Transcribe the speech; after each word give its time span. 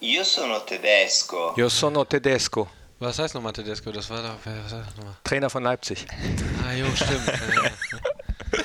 Io 0.00 0.24
sono 0.24 0.62
tedesco. 0.64 1.54
Io 1.56 1.68
sono 1.68 2.04
tedesco. 2.06 2.68
Was 2.98 3.18
heißt 3.18 3.34
nochmal 3.34 3.52
Tedesco? 3.52 3.90
Das 3.92 4.08
war 4.08 4.22
doch. 4.22 4.38
Was 4.44 4.72
heißt 4.72 4.72
das 4.72 4.96
nochmal? 4.96 5.14
Trainer 5.22 5.50
von 5.50 5.62
Leipzig. 5.62 6.06
Ah, 6.66 6.72
jo, 6.72 6.86
stimmt. 6.94 7.26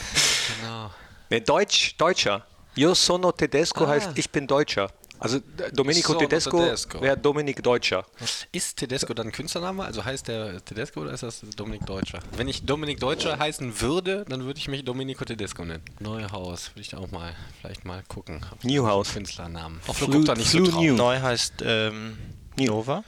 genau. 0.61 0.89
Nee, 1.29 1.41
Deutsch, 1.41 1.95
Deutscher. 1.97 2.45
Io 2.75 2.93
sono 2.95 3.31
tedesco 3.33 3.83
Ah. 3.85 3.89
heißt 3.89 4.11
ich 4.15 4.29
bin 4.29 4.47
Deutscher. 4.47 4.89
Also 5.21 5.37
D- 5.39 5.71
Domenico 5.71 6.07
Sono 6.13 6.19
Tedesco, 6.25 6.57
Tedesco. 6.63 6.99
wäre 7.01 7.15
Dominik 7.15 7.61
Deutscher. 7.61 8.03
Ist 8.51 8.77
Tedesco 8.77 9.13
dann 9.13 9.27
ein 9.27 9.31
Künstlername? 9.31 9.83
Also 9.85 10.03
heißt 10.03 10.27
der 10.27 10.65
Tedesco 10.65 11.01
oder 11.01 11.11
ist 11.11 11.21
das 11.21 11.41
Dominik 11.55 11.85
Deutscher? 11.85 12.19
Wenn 12.35 12.47
ich 12.47 12.65
Dominik 12.65 12.99
Deutscher 12.99 13.37
heißen 13.37 13.79
würde, 13.81 14.25
dann 14.27 14.43
würde 14.45 14.57
ich 14.59 14.67
mich 14.67 14.83
Domenico 14.83 15.23
Tedesco 15.23 15.63
nennen. 15.63 15.83
Neuhaus, 15.99 16.71
würde 16.71 16.81
ich 16.81 16.89
da 16.89 16.97
auch 16.97 17.11
mal 17.11 17.35
vielleicht 17.61 17.85
mal 17.85 18.01
gucken. 18.07 18.43
Newhouse. 18.63 19.13
Künstlernamen. 19.13 19.79
Auch 19.87 19.95
Flu- 19.95 20.07
du 20.07 20.11
guckst 20.13 20.27
da 20.29 20.33
nicht 20.33 20.49
Flu 20.49 20.65
so 20.65 20.71
drauf. 20.71 20.81
New. 20.81 20.95
Neu 20.95 21.19
heißt 21.21 21.53
ähm, 21.63 22.17
Nova. 22.57 23.03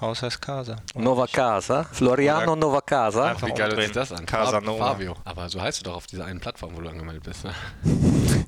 Haus 0.00 0.20
heißt 0.20 0.42
Casa. 0.42 0.78
Nova 0.96 1.28
Casa. 1.28 1.84
Floriano 1.84 2.56
Nova 2.56 2.80
Casa. 2.80 3.26
Einfach 3.30 3.46
Wie 3.46 3.52
geil 3.52 3.70
hört 3.70 3.82
sich 3.84 3.92
das 3.92 4.10
an? 4.10 4.26
Casanova. 4.26 4.84
Fabio. 4.88 5.14
Aber 5.24 5.48
so 5.48 5.60
heißt 5.62 5.78
du 5.78 5.84
doch 5.84 5.94
auf 5.94 6.08
dieser 6.08 6.24
einen 6.24 6.40
Plattform, 6.40 6.74
wo 6.76 6.80
du 6.80 6.88
angemeldet 6.88 7.22
bist. 7.22 7.44
Ne? 7.44 7.54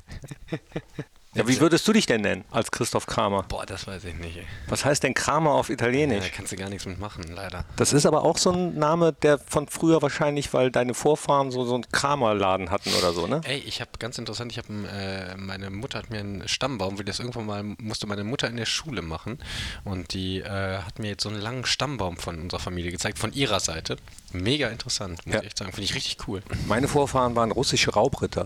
Ja, 1.35 1.47
wie 1.47 1.59
würdest 1.59 1.85
du 1.87 1.93
dich 1.93 2.05
denn 2.05 2.21
nennen 2.21 2.45
als 2.49 2.71
Christoph 2.71 3.05
Kramer? 3.07 3.43
Boah, 3.43 3.65
das 3.65 3.85
weiß 3.87 4.05
ich 4.05 4.15
nicht. 4.15 4.37
Ey. 4.37 4.45
Was 4.67 4.85
heißt 4.85 5.03
denn 5.03 5.13
Kramer 5.13 5.51
auf 5.51 5.67
Ja, 5.67 5.73
Italienisch? 5.73 6.23
da 6.23 6.29
kannst 6.35 6.53
du 6.53 6.55
gar 6.55 6.69
nichts 6.69 6.85
mitmachen, 6.85 7.23
leider. 7.35 7.65
Das 7.75 7.91
ist 7.93 8.05
aber 8.05 8.23
auch 8.23 8.37
so 8.37 8.51
ein 8.51 8.77
Name, 8.79 9.11
der 9.11 9.37
von 9.37 9.67
früher 9.67 10.01
wahrscheinlich, 10.01 10.53
weil 10.53 10.71
deine 10.71 10.93
Vorfahren 10.93 11.51
so, 11.51 11.65
so 11.65 11.75
einen 11.75 11.89
Kramerladen 11.91 12.71
hatten 12.71 12.89
oder 12.93 13.11
so, 13.13 13.27
ne? 13.27 13.41
Ey, 13.43 13.57
ich 13.59 13.81
habe 13.81 13.91
ganz 13.99 14.17
interessant, 14.17 14.51
ich 14.53 14.57
habe 14.57 14.67
äh, 14.87 15.35
meine 15.35 15.69
Mutter 15.69 15.99
hat 15.99 16.09
mir 16.09 16.19
einen 16.19 16.47
Stammbaum, 16.47 16.99
wie 16.99 17.03
das 17.03 17.19
irgendwann 17.19 17.45
mal 17.45 17.63
musste 17.63 18.07
meine 18.07 18.23
Mutter 18.23 18.47
in 18.47 18.55
der 18.55 18.65
Schule 18.65 19.01
machen 19.01 19.37
und 19.83 20.13
die 20.13 20.39
äh, 20.39 20.77
hat 20.79 20.99
mir 20.99 21.09
jetzt 21.09 21.23
so 21.23 21.29
einen 21.29 21.41
langen 21.41 21.65
Stammbaum 21.65 22.15
von 22.17 22.39
unserer 22.39 22.61
Familie 22.61 22.91
gezeigt, 22.91 23.19
von 23.19 23.33
ihrer 23.33 23.59
Seite. 23.59 23.97
Mega 24.31 24.69
interessant, 24.69 25.25
muss 25.25 25.35
Ja. 25.35 25.41
ich 25.41 25.47
echt 25.47 25.57
sagen, 25.57 25.71
finde 25.73 25.83
ich 25.85 25.95
richtig 25.95 26.17
cool. 26.29 26.41
Meine 26.67 26.87
Vorfahren 26.87 27.35
waren 27.35 27.51
russische 27.51 27.91
Raubritter. 27.91 28.45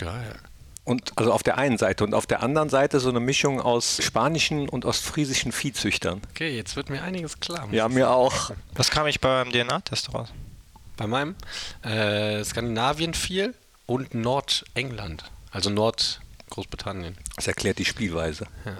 Ja, 0.00 0.06
ja. 0.16 0.22
Und 0.86 1.12
also 1.16 1.32
auf 1.32 1.42
der 1.42 1.58
einen 1.58 1.78
Seite 1.78 2.04
und 2.04 2.14
auf 2.14 2.26
der 2.26 2.44
anderen 2.44 2.68
Seite 2.68 3.00
so 3.00 3.08
eine 3.08 3.18
Mischung 3.18 3.60
aus 3.60 3.98
spanischen 4.00 4.68
und 4.68 4.84
ostfriesischen 4.84 5.50
Viehzüchtern. 5.50 6.22
Okay, 6.30 6.56
jetzt 6.56 6.76
wird 6.76 6.90
mir 6.90 7.02
einiges 7.02 7.40
klar. 7.40 7.68
Ja, 7.72 7.88
mir 7.88 8.10
auch. 8.10 8.52
Was 8.74 8.90
kam 8.90 9.08
ich 9.08 9.20
beim 9.20 9.50
DNA-Test 9.50 10.14
raus? 10.14 10.28
Bei 10.96 11.08
meinem 11.08 11.34
äh, 11.82 12.42
Skandinavien 12.44 13.14
viel 13.14 13.54
und 13.86 14.14
Nordengland, 14.14 15.24
also 15.50 15.70
Nordgroßbritannien. 15.70 17.18
Das 17.34 17.48
erklärt 17.48 17.78
die 17.78 17.84
Spielweise. 17.84 18.46
Ja. 18.64 18.76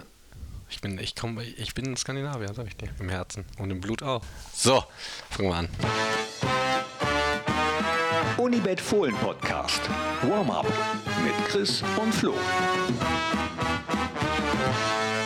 Ich 0.69 0.79
bin, 0.79 0.99
ich 0.99 1.13
komme, 1.13 1.43
ich 1.43 1.73
bin 1.73 1.97
Skandinavier, 1.97 2.53
sag 2.53 2.67
ich 2.67 2.77
dir, 2.77 2.89
im 2.99 3.09
Herzen 3.09 3.43
und 3.57 3.69
im 3.69 3.81
Blut 3.81 4.01
auch. 4.01 4.21
So, 4.53 4.81
fangen 5.29 5.49
wir 5.49 5.55
an. 5.55 5.69
Unibet 8.37 8.79
Fohlen 8.79 9.15
Podcast. 9.15 9.81
Warm-up 10.21 10.67
mit 11.23 11.33
Chris 11.47 11.81
und 11.99 12.13
Flo. 12.13 12.35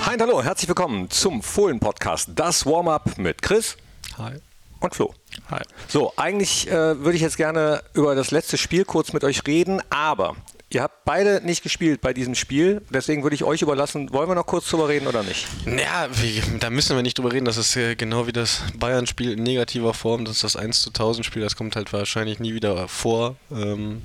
Hi 0.06 0.14
und 0.14 0.22
hallo, 0.22 0.42
herzlich 0.42 0.70
willkommen 0.70 1.10
zum 1.10 1.42
Fohlen-Podcast. 1.44 2.30
Das 2.36 2.66
Warm-up 2.66 3.18
mit 3.18 3.42
Chris 3.42 3.76
Hi. 4.18 4.36
und 4.80 4.96
Flo. 4.96 5.14
Hi. 5.50 5.62
So, 5.90 6.14
eigentlich 6.16 6.70
äh, 6.70 6.72
würde 7.04 7.16
ich 7.18 7.22
jetzt 7.22 7.36
gerne 7.36 7.84
über 7.94 8.16
das 8.16 8.32
letzte 8.32 8.58
Spiel 8.58 8.86
kurz 8.86 9.12
mit 9.12 9.26
euch 9.26 9.46
reden, 9.46 9.82
aber 9.90 10.38
ihr 10.72 10.82
habt 10.82 11.06
beide 11.06 11.42
nicht 11.46 11.64
gespielt 11.64 12.02
bei 12.02 12.14
diesem 12.14 12.36
Spiel. 12.36 12.82
Deswegen 12.90 13.24
würde 13.24 13.36
ich 13.36 13.44
euch 13.44 13.62
überlassen, 13.62 14.12
wollen 14.12 14.30
wir 14.30 14.36
noch 14.36 14.46
kurz 14.46 14.68
drüber 14.70 14.88
reden 14.90 15.08
oder 15.08 15.24
nicht? 15.24 15.46
Ja, 15.66 16.08
da 16.60 16.70
müssen 16.70 16.96
wir 16.96 17.04
nicht 17.04 17.18
drüber 17.18 17.32
reden. 17.32 17.46
Das 17.46 17.58
ist 17.58 17.78
genau 17.98 18.28
wie 18.28 18.32
das 18.34 18.62
Bayern-Spiel 18.78 19.34
in 19.34 19.44
negativer 19.44 19.94
Form. 19.94 20.26
Das 20.26 20.36
ist 20.38 20.44
das 20.44 20.56
1 20.56 20.82
zu 20.82 20.90
1000 20.90 21.26
Spiel. 21.26 21.42
Das 21.42 21.56
kommt 21.56 21.76
halt 21.76 21.92
wahrscheinlich 21.94 22.40
nie 22.40 22.54
wieder 22.54 22.88
vor. 22.88 23.36
Ähm, 23.52 24.02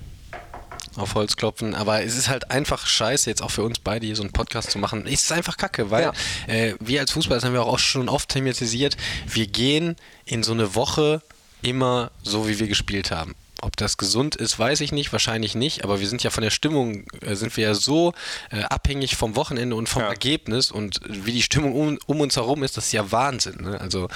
auf 0.96 1.14
Holz 1.14 1.36
klopfen. 1.36 1.74
Aber 1.74 2.02
es 2.02 2.16
ist 2.16 2.28
halt 2.28 2.50
einfach 2.50 2.86
scheiße, 2.86 3.28
jetzt 3.28 3.42
auch 3.42 3.50
für 3.50 3.62
uns 3.62 3.78
beide 3.78 4.06
hier 4.06 4.16
so 4.16 4.22
einen 4.22 4.32
Podcast 4.32 4.70
zu 4.70 4.78
machen. 4.78 5.04
Es 5.06 5.24
ist 5.24 5.32
einfach 5.32 5.56
kacke, 5.58 5.90
weil 5.90 6.04
Ja. 6.04 6.12
äh, 6.46 6.74
wir 6.80 7.00
als 7.00 7.10
Fußballer, 7.10 7.36
das 7.40 7.44
haben 7.44 7.52
wir 7.52 7.64
auch 7.64 7.78
schon 7.78 8.08
oft 8.08 8.30
thematisiert, 8.30 8.96
wir 9.26 9.46
gehen 9.46 9.96
in 10.24 10.42
so 10.42 10.52
eine 10.52 10.74
Woche 10.74 11.20
immer 11.62 12.10
so, 12.22 12.48
wie 12.48 12.58
wir 12.58 12.66
gespielt 12.68 13.10
haben. 13.10 13.34
Ob 13.62 13.76
das 13.76 13.96
gesund 13.96 14.36
ist, 14.36 14.58
weiß 14.58 14.80
ich 14.82 14.92
nicht, 14.92 15.12
wahrscheinlich 15.12 15.54
nicht, 15.54 15.82
aber 15.82 15.98
wir 16.00 16.08
sind 16.08 16.22
ja 16.22 16.30
von 16.30 16.42
der 16.42 16.50
Stimmung, 16.50 17.04
äh, 17.22 17.34
sind 17.34 17.56
wir 17.56 17.64
ja 17.64 17.74
so 17.74 18.12
äh, 18.50 18.62
abhängig 18.62 19.16
vom 19.16 19.34
Wochenende 19.34 19.76
und 19.76 19.88
vom 19.88 20.02
Ja. 20.02 20.08
Ergebnis 20.08 20.70
und 20.70 21.00
wie 21.08 21.32
die 21.32 21.42
Stimmung 21.42 21.74
um, 21.74 21.98
um 22.06 22.20
uns 22.20 22.36
herum 22.36 22.62
ist, 22.62 22.76
das 22.76 22.86
ist 22.86 22.92
ja 22.92 23.10
Wahnsinn. 23.12 23.62
Ne? 23.62 23.80
Also, 23.80 24.08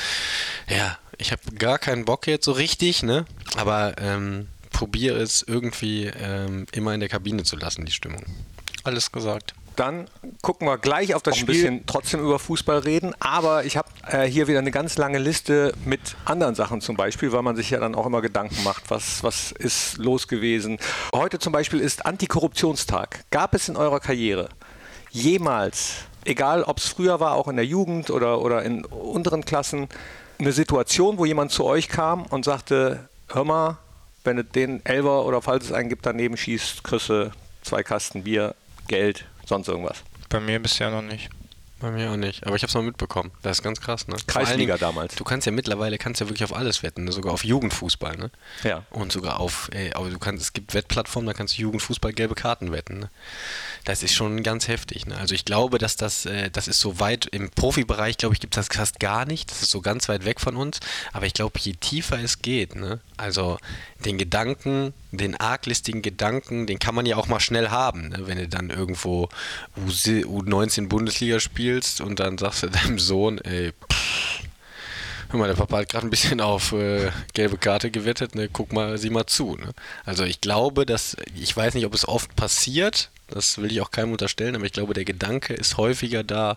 ja, 0.69 0.99
ich 1.19 1.33
habe 1.33 1.43
gar 1.59 1.79
keinen 1.79 2.05
Bock 2.05 2.27
jetzt 2.27 2.45
so 2.45 2.53
richtig, 2.53 3.03
ne? 3.03 3.25
aber 3.57 3.95
ähm, 3.99 4.49
probiere 4.71 5.19
es 5.19 5.43
irgendwie 5.43 6.05
ähm, 6.07 6.67
immer 6.73 6.95
in 6.95 7.01
der 7.01 7.09
Kabine 7.09 7.43
zu 7.43 7.57
lassen, 7.57 7.85
die 7.85 7.93
Stimmung. 7.93 8.25
Alles 8.85 9.11
gesagt. 9.13 9.55
Dann 9.81 10.09
gucken 10.43 10.69
wir 10.69 10.77
gleich 10.77 11.15
auf 11.15 11.23
das 11.23 11.39
Spiel. 11.39 11.55
Ein 11.55 11.57
bisschen 11.57 11.87
trotzdem 11.87 12.21
über 12.21 12.39
Fußball 12.39 12.81
reden, 12.81 13.15
aber 13.19 13.65
ich 13.65 13.79
habe 13.79 13.89
äh, 14.09 14.27
hier 14.27 14.47
wieder 14.47 14.59
eine 14.59 14.73
ganz 14.73 14.99
lange 14.99 15.17
Liste 15.17 15.73
mit 15.87 16.17
anderen 16.27 16.55
Sachen 16.55 16.83
zum 16.83 16.99
Beispiel, 16.99 17.33
weil 17.33 17.41
man 17.41 17.57
sich 17.57 17.71
ja 17.71 17.81
dann 17.81 17.95
auch 17.95 18.05
immer 18.05 18.21
Gedanken 18.21 18.63
macht, 18.63 18.91
was, 18.91 19.25
was 19.25 19.53
ist 19.53 19.97
los 19.97 20.29
gewesen. 20.29 20.77
Heute 21.15 21.39
zum 21.39 21.55
Beispiel 21.55 21.81
ist 21.81 22.05
Antikorruptionstag. 22.05 23.25
Gab 23.31 23.55
es 23.55 23.71
in 23.71 23.77
eurer 23.79 24.01
Karriere 24.01 24.51
jemals, 25.13 25.95
egal 26.27 26.63
ob 26.65 26.77
es 26.77 26.89
früher 26.89 27.19
war, 27.19 27.33
auch 27.33 27.49
in 27.49 27.57
der 27.57 27.65
Jugend 27.65 28.11
oder, 28.11 28.43
oder 28.43 28.63
in 28.63 28.85
unteren 28.85 29.47
Klassen, 29.47 29.89
eine 30.39 30.53
Situation, 30.53 31.17
wo 31.17 31.25
jemand 31.25 31.53
zu 31.53 31.65
euch 31.65 31.89
kam 31.89 32.27
und 32.27 32.45
sagte, 32.45 33.09
hör 33.29 33.45
mal, 33.45 33.79
wenn 34.25 34.37
du 34.37 34.45
den 34.45 34.85
Elver 34.85 35.25
oder 35.25 35.41
falls 35.41 35.65
es 35.65 35.73
einen 35.73 35.89
gibt, 35.89 36.05
daneben 36.05 36.37
schießt, 36.37 36.85
kriegst 36.85 37.11
zwei 37.63 37.83
Kasten 37.83 38.25
Bier, 38.25 38.55
Geld, 38.87 39.25
sonst 39.51 39.69
irgendwas. 39.69 40.03
Bei 40.29 40.41
mir 40.41 40.61
bisher 40.61 40.91
noch 40.91 41.03
nicht. 41.03 41.29
Bei 41.81 41.91
mir 41.91 42.11
auch 42.13 42.17
nicht, 42.17 42.47
aber 42.47 42.57
ich 42.57 42.63
habe 42.63 42.69
es 42.69 42.75
mal 42.75 42.83
mitbekommen. 42.83 43.31
Das 43.43 43.59
ist 43.59 43.63
ganz 43.63 43.81
krass, 43.81 44.07
ne? 44.07 44.17
Kreisliga 44.27 44.75
Dingen, 44.75 44.81
damals. 44.81 45.15
Du 45.15 45.25
kannst 45.25 45.47
ja 45.47 45.53
mittlerweile 45.53 45.97
kannst 45.97 46.21
ja 46.21 46.29
wirklich 46.29 46.45
auf 46.45 46.55
alles 46.55 46.83
wetten, 46.83 47.05
ne? 47.05 47.13
sogar 47.13 47.33
auf 47.33 47.43
Jugendfußball, 47.43 48.17
ne? 48.19 48.31
Ja. 48.63 48.85
Und 48.91 49.13
sogar 49.13 49.41
auf, 49.41 49.71
ey, 49.73 49.93
aber 49.95 50.11
du 50.11 50.19
kannst, 50.19 50.43
es 50.43 50.53
gibt 50.53 50.75
Wettplattformen, 50.75 51.27
da 51.27 51.33
kannst 51.33 51.57
du 51.57 51.63
Jugendfußball 51.63 52.13
gelbe 52.13 52.35
Karten 52.35 52.71
wetten, 52.71 52.99
ne? 52.99 53.11
Das 53.85 54.03
ist 54.03 54.13
schon 54.15 54.43
ganz 54.43 54.69
heftig, 54.69 55.07
ne? 55.07 55.17
Also 55.17 55.35
ich 55.35 55.47
glaube, 55.47 55.79
dass 55.79 55.97
das, 55.97 56.27
äh, 56.27 56.51
das 56.51 56.69
ist 56.69 56.81
so 56.81 57.01
weit 57.01 57.25
im 57.27 57.49
Profibereich, 57.51 58.19
glaube 58.19 58.35
ich, 58.35 58.41
gibt 58.41 58.57
es 58.59 58.67
das 58.69 58.77
fast 58.77 59.01
gar 59.01 59.25
nicht. 59.25 59.51
Das 59.51 59.63
ist 59.63 59.71
so 59.71 59.81
ganz 59.81 60.09
weit 60.11 60.27
weg 60.27 60.39
von 60.41 60.57
uns. 60.57 60.81
Aber 61.15 61.25
ich 61.25 61.33
glaube, 61.33 61.59
je 61.61 61.73
tiefer 61.73 62.19
es 62.23 62.43
geht, 62.43 62.77
ne? 62.77 63.01
Also 63.17 63.59
den 64.05 64.19
Gedanken, 64.19 64.93
den 65.13 65.37
arglistigen 65.37 66.03
Gedanken, 66.03 66.67
den 66.67 66.79
kann 66.79 66.95
man 66.95 67.05
ja 67.07 67.17
auch 67.17 67.27
mal 67.27 67.41
schnell 67.41 67.69
haben, 67.71 68.09
ne? 68.11 68.27
wenn 68.27 68.39
du 68.39 68.49
dann 68.49 68.71
irgendwo 68.71 69.29
U- 69.77 69.91
U19 69.91 70.89
Bundesliga 70.89 71.41
spielst 71.41 71.70
und 72.01 72.21
dann 72.21 72.39
sagst 72.39 72.63
du 72.63 72.69
deinem 72.69 72.99
Sohn, 72.99 73.39
ey, 73.39 73.73
pff, 73.93 74.21
Hör 75.31 75.39
mal, 75.39 75.47
der 75.47 75.55
Papa 75.55 75.79
hat 75.79 75.89
gerade 75.89 76.09
ein 76.09 76.11
bisschen 76.11 76.41
auf 76.41 76.73
äh, 76.73 77.13
gelbe 77.35 77.57
Karte 77.57 77.93
gewettet, 77.93 78.35
ne? 78.35 78.49
Guck 78.53 78.73
mal, 78.73 78.99
sieh 78.99 79.11
mal 79.11 79.27
zu. 79.27 79.55
Ne? 79.55 79.71
Also 80.05 80.25
ich 80.25 80.41
glaube, 80.41 80.85
dass, 80.85 81.17
ich 81.37 81.57
weiß 81.57 81.75
nicht, 81.75 81.87
ob 81.87 81.95
es 81.95 82.09
oft 82.09 82.35
passiert, 82.35 83.11
das 83.31 83.59
will 83.59 83.71
ich 83.71 83.81
auch 83.81 83.91
keinem 83.91 84.13
unterstellen, 84.13 84.55
aber 84.57 84.65
ich 84.65 84.73
glaube, 84.73 84.95
der 84.95 85.05
Gedanke 85.05 85.55
ist 85.55 85.77
häufiger 85.77 86.23
da, 86.23 86.57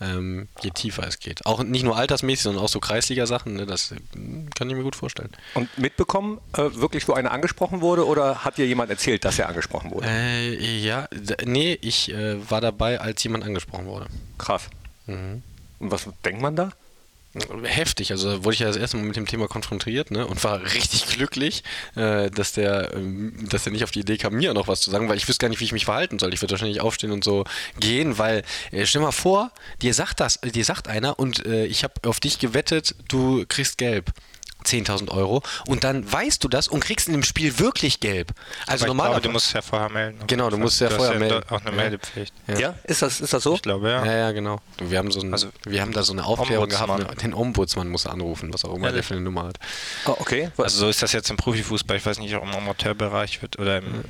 ähm, 0.00 0.48
je 0.62 0.70
tiefer 0.70 1.06
es 1.06 1.18
geht. 1.18 1.46
Auch 1.46 1.62
nicht 1.62 1.84
nur 1.84 1.96
altersmäßig, 1.96 2.42
sondern 2.44 2.64
auch 2.64 2.68
so 2.68 2.80
Kreisliga-Sachen, 2.80 3.54
ne? 3.54 3.66
das 3.66 3.92
äh, 3.92 3.96
kann 4.54 4.70
ich 4.70 4.76
mir 4.76 4.82
gut 4.82 4.96
vorstellen. 4.96 5.30
Und 5.54 5.76
mitbekommen, 5.78 6.40
äh, 6.56 6.68
wirklich, 6.74 7.06
wo 7.08 7.12
einer 7.12 7.32
angesprochen 7.32 7.80
wurde 7.80 8.06
oder 8.06 8.44
hat 8.44 8.58
dir 8.58 8.66
jemand 8.66 8.90
erzählt, 8.90 9.24
dass 9.24 9.38
er 9.38 9.48
angesprochen 9.48 9.90
wurde? 9.90 10.06
Äh, 10.08 10.78
ja, 10.78 11.08
nee, 11.44 11.78
ich 11.80 12.12
äh, 12.12 12.50
war 12.50 12.60
dabei, 12.60 13.00
als 13.00 13.22
jemand 13.24 13.44
angesprochen 13.44 13.86
wurde. 13.86 14.06
Krass. 14.38 14.68
Mhm. 15.06 15.42
Und 15.78 15.90
was 15.90 16.08
denkt 16.24 16.40
man 16.40 16.56
da? 16.56 16.72
Heftig. 17.64 18.10
Also 18.10 18.30
da 18.30 18.44
wurde 18.44 18.54
ich 18.54 18.60
ja 18.60 18.66
das 18.66 18.76
erste 18.76 18.96
Mal 18.96 19.06
mit 19.06 19.16
dem 19.16 19.26
Thema 19.26 19.48
konfrontiert 19.48 20.10
ne, 20.10 20.26
und 20.26 20.42
war 20.44 20.62
richtig 20.62 21.06
glücklich, 21.06 21.64
äh, 21.96 22.30
dass, 22.30 22.52
der, 22.52 22.94
ähm, 22.94 23.34
dass 23.48 23.64
der 23.64 23.72
nicht 23.72 23.84
auf 23.84 23.90
die 23.90 24.00
Idee 24.00 24.18
kam, 24.18 24.34
mir 24.34 24.52
noch 24.52 24.68
was 24.68 24.80
zu 24.80 24.90
sagen, 24.90 25.08
weil 25.08 25.16
ich 25.16 25.28
wüsste 25.28 25.42
gar 25.42 25.48
nicht, 25.48 25.60
wie 25.60 25.64
ich 25.64 25.72
mich 25.72 25.86
verhalten 25.86 26.18
soll. 26.18 26.32
Ich 26.34 26.42
würde 26.42 26.52
wahrscheinlich 26.52 26.80
aufstehen 26.80 27.12
und 27.12 27.24
so 27.24 27.44
gehen, 27.80 28.18
weil 28.18 28.42
äh, 28.70 28.84
stell 28.86 29.00
mal 29.00 29.12
vor, 29.12 29.50
dir 29.80 29.94
sagt 29.94 30.20
das, 30.20 30.40
dir 30.40 30.64
sagt 30.64 30.88
einer 30.88 31.18
und 31.18 31.46
äh, 31.46 31.64
ich 31.64 31.84
habe 31.84 31.94
auf 32.04 32.20
dich 32.20 32.38
gewettet, 32.38 32.94
du 33.08 33.44
kriegst 33.48 33.78
gelb. 33.78 34.12
10.000 34.62 35.10
Euro 35.10 35.42
und 35.66 35.84
dann 35.84 36.10
weißt 36.10 36.42
du 36.44 36.48
das 36.48 36.68
und 36.68 36.80
kriegst 36.84 37.08
in 37.08 37.12
dem 37.14 37.22
Spiel 37.22 37.58
wirklich 37.58 38.00
gelb. 38.00 38.32
Also 38.66 38.84
Aber 38.84 38.88
normalerweise. 38.94 39.20
glaube, 39.22 39.28
du 39.28 39.32
musst 39.34 39.46
es 39.48 39.52
ja 39.52 39.62
vorher 39.62 39.88
melden. 39.88 40.18
Genau, 40.26 40.50
du 40.50 40.58
musst 40.58 40.74
es 40.74 40.80
ja 40.80 40.86
hast 40.88 40.96
vorher 40.96 41.18
melden. 41.18 41.42
Auch 41.50 41.60
eine 41.60 41.70
Ja. 41.70 41.76
Meldepflicht. 41.76 42.32
Ja, 42.58 42.74
ist, 42.84 43.02
das, 43.02 43.20
ist 43.20 43.32
das 43.32 43.42
so? 43.42 43.54
Ich 43.54 43.62
glaube, 43.62 43.88
ja. 43.90 44.04
Ja, 44.04 44.12
ja, 44.14 44.32
genau. 44.32 44.60
Wir 44.78 44.98
haben, 44.98 45.10
so 45.10 45.20
ein, 45.20 45.32
Also, 45.32 45.48
wir 45.64 45.80
haben 45.80 45.92
da 45.92 46.02
so 46.02 46.12
eine 46.12 46.24
Aufklärung 46.24 46.64
Ombudsmann. 46.64 46.98
gehabt. 47.00 47.16
ne, 47.16 47.22
Den 47.22 47.34
Ombudsmann 47.34 47.88
muss 47.88 48.04
er 48.06 48.12
anrufen, 48.12 48.52
was 48.52 48.64
auch 48.64 48.70
immer 48.74 48.86
der 48.88 48.90
Ehrlich? 48.94 49.06
für 49.06 49.14
eine 49.14 49.22
Nummer 49.22 49.44
hat. 49.44 49.58
Oh, 50.06 50.16
okay. 50.18 50.50
Also 50.58 50.78
so 50.78 50.88
ist 50.88 51.02
das 51.02 51.12
jetzt 51.12 51.30
im 51.30 51.36
Profifußball. 51.36 51.96
Ich 51.96 52.06
weiß 52.06 52.18
nicht, 52.18 52.34
ob 52.34 52.42
im 52.42 52.54
Amateurbereich 52.54 53.42
wird 53.42 53.58
oder 53.58 53.78
im 53.78 54.04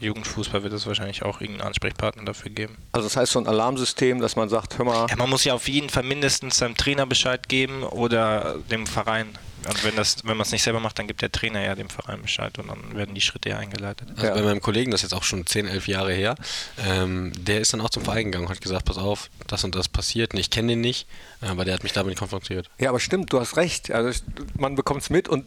Jugendfußball 0.00 0.62
wird 0.62 0.72
es 0.74 0.86
wahrscheinlich 0.86 1.22
auch 1.24 1.40
irgendeinen 1.40 1.68
Ansprechpartner 1.68 2.24
dafür 2.24 2.52
geben. 2.52 2.76
Also 2.92 3.08
das 3.08 3.16
heißt 3.16 3.32
so 3.32 3.40
ein 3.40 3.48
Alarmsystem, 3.48 4.20
dass 4.20 4.36
man 4.36 4.48
sagt, 4.48 4.78
hör 4.78 4.84
mal, 4.84 5.06
Ja, 5.10 5.16
man 5.16 5.28
muss 5.28 5.42
ja 5.42 5.54
auf 5.54 5.66
jeden 5.66 5.90
Fall 5.90 6.04
mindestens 6.04 6.58
seinem 6.58 6.76
Trainer 6.76 7.04
Bescheid 7.04 7.48
geben 7.48 7.82
oder 7.82 8.56
dem 8.70 8.86
Verein. 8.86 9.26
Und 9.66 9.84
wenn 9.84 9.96
das, 9.96 10.16
wenn 10.24 10.36
man 10.36 10.46
es 10.46 10.52
nicht 10.52 10.62
selber 10.62 10.80
macht, 10.80 10.98
dann 10.98 11.06
gibt 11.06 11.20
der 11.22 11.32
Trainer 11.32 11.60
ja 11.62 11.74
dem 11.74 11.90
Verein 11.90 12.22
Bescheid 12.22 12.58
und 12.58 12.68
dann 12.68 12.96
werden 12.96 13.14
die 13.14 13.20
Schritte 13.20 13.48
ja 13.50 13.58
eingeleitet. 13.58 14.08
Also 14.14 14.26
Ja. 14.26 14.34
bei 14.34 14.42
meinem 14.42 14.60
Kollegen, 14.60 14.90
das 14.90 15.00
ist 15.02 15.10
jetzt 15.10 15.18
auch 15.18 15.24
schon 15.24 15.46
10, 15.46 15.66
11 15.66 15.88
Jahre 15.88 16.12
her, 16.12 16.36
ähm, 16.86 17.32
der 17.36 17.60
ist 17.60 17.72
dann 17.72 17.80
auch 17.80 17.90
zum 17.90 18.04
Verein 18.04 18.26
gegangen 18.26 18.46
und 18.46 18.50
hat 18.52 18.60
gesagt, 18.60 18.84
pass 18.84 18.98
auf, 18.98 19.30
das 19.46 19.64
und 19.64 19.74
das 19.74 19.88
passiert. 19.88 20.32
Und 20.34 20.40
ich 20.40 20.50
kenne 20.50 20.68
den 20.72 20.80
nicht, 20.80 21.06
aber 21.40 21.64
der 21.64 21.74
hat 21.74 21.82
mich 21.82 21.92
damit 21.92 22.16
konfrontiert. 22.16 22.70
ja, 22.78 22.88
aber 22.90 23.00
stimmt, 23.00 23.32
du 23.32 23.40
hast 23.40 23.56
recht. 23.56 23.90
Also 23.90 24.08
ich- 24.10 24.22
man 24.58 24.74
bekommt 24.76 25.02
es 25.02 25.10
mit 25.10 25.28
und 25.28 25.44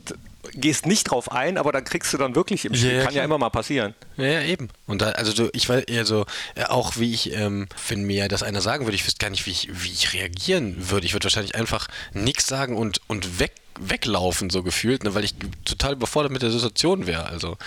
gehst 0.54 0.86
nicht 0.88 1.06
drauf 1.06 1.32
ein, 1.32 1.58
aber 1.58 1.72
dann 1.72 1.84
kriegst 1.84 2.12
du 2.14 2.18
dann 2.18 2.36
wirklich 2.36 2.66
im 2.66 2.74
Spiel. 2.76 2.98
Ja, 2.98 3.04
Kann 3.06 3.14
ja 3.14 3.24
immer 3.24 3.38
mal 3.38 3.50
passieren. 3.50 3.94
Ja, 4.18 4.26
ja, 4.26 4.42
eben. 4.42 4.70
Und 4.88 5.02
da, 5.02 5.10
also 5.12 5.34
du, 5.34 5.50
ich 5.54 5.70
weiß, 5.70 5.86
also 5.98 6.26
äh, 6.56 6.64
auch 6.66 6.98
wie 6.98 7.14
ich, 7.14 7.32
ähm, 7.34 7.68
wenn 7.88 8.04
mir 8.04 8.28
das 8.28 8.42
einer 8.44 8.60
sagen 8.62 8.86
würde, 8.86 8.96
ich 8.96 9.06
wüsste 9.06 9.20
gar 9.20 9.30
nicht, 9.30 9.46
wie 9.46 9.52
ich, 9.52 9.70
wie 9.72 9.90
ich 9.92 10.14
reagieren 10.14 10.90
würde. 10.90 11.06
Ich 11.06 11.14
würde 11.14 11.26
wahrscheinlich 11.26 11.56
einfach 11.56 11.88
nichts 12.14 12.48
sagen 12.48 12.76
und, 12.76 13.02
und 13.08 13.40
weg, 13.40 13.54
weglaufen, 13.80 14.50
so 14.50 14.64
gefühlt, 14.64 15.04
ne, 15.04 15.16
weil 15.16 15.24
ich 15.24 15.36
total 15.66 15.94
überfordert 15.94 16.32
mit 16.32 16.42
der 16.42 16.52
Situation 16.52 17.08
wäre. 17.08 17.26
Also, 17.26 17.58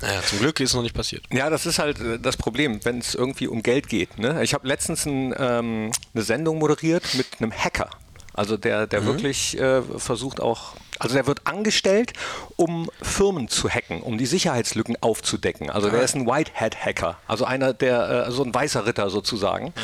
naja, 0.00 0.22
zum 0.22 0.38
Glück 0.38 0.60
ist 0.60 0.70
es 0.70 0.74
noch 0.74 0.82
nicht 0.82 0.94
passiert. 0.94 1.24
Ja, 1.32 1.50
das 1.50 1.66
ist 1.66 1.78
halt 1.78 2.00
äh, 2.00 2.18
das 2.18 2.36
Problem, 2.36 2.80
wenn 2.84 2.98
es 2.98 3.14
irgendwie 3.14 3.48
um 3.48 3.62
Geld 3.62 3.88
geht. 3.88 4.18
Ne? 4.18 4.42
Ich 4.42 4.54
habe 4.54 4.66
letztens 4.66 5.06
ein, 5.06 5.34
ähm, 5.38 5.90
eine 6.14 6.22
Sendung 6.22 6.58
moderiert 6.58 7.14
mit 7.14 7.26
einem 7.38 7.52
Hacker. 7.52 7.90
Also 8.32 8.56
der, 8.56 8.86
der 8.86 9.04
wirklich 9.04 9.58
äh, 9.58 9.82
versucht 9.82 10.40
auch, 10.40 10.74
also 10.98 11.14
der 11.14 11.26
wird 11.26 11.46
angestellt, 11.46 12.12
um 12.56 12.88
Firmen 13.02 13.48
zu 13.48 13.68
hacken, 13.68 14.00
um 14.02 14.18
die 14.18 14.26
Sicherheitslücken 14.26 14.96
aufzudecken. 15.02 15.68
Also 15.68 15.90
der 15.90 16.02
ist 16.02 16.14
ein 16.14 16.26
White 16.26 16.52
Hat 16.54 16.76
Hacker, 16.82 17.18
also 17.26 17.44
einer 17.44 17.74
der, 17.74 18.28
äh, 18.28 18.30
so 18.30 18.44
ein 18.44 18.54
weißer 18.54 18.86
Ritter 18.86 19.10
sozusagen. 19.10 19.74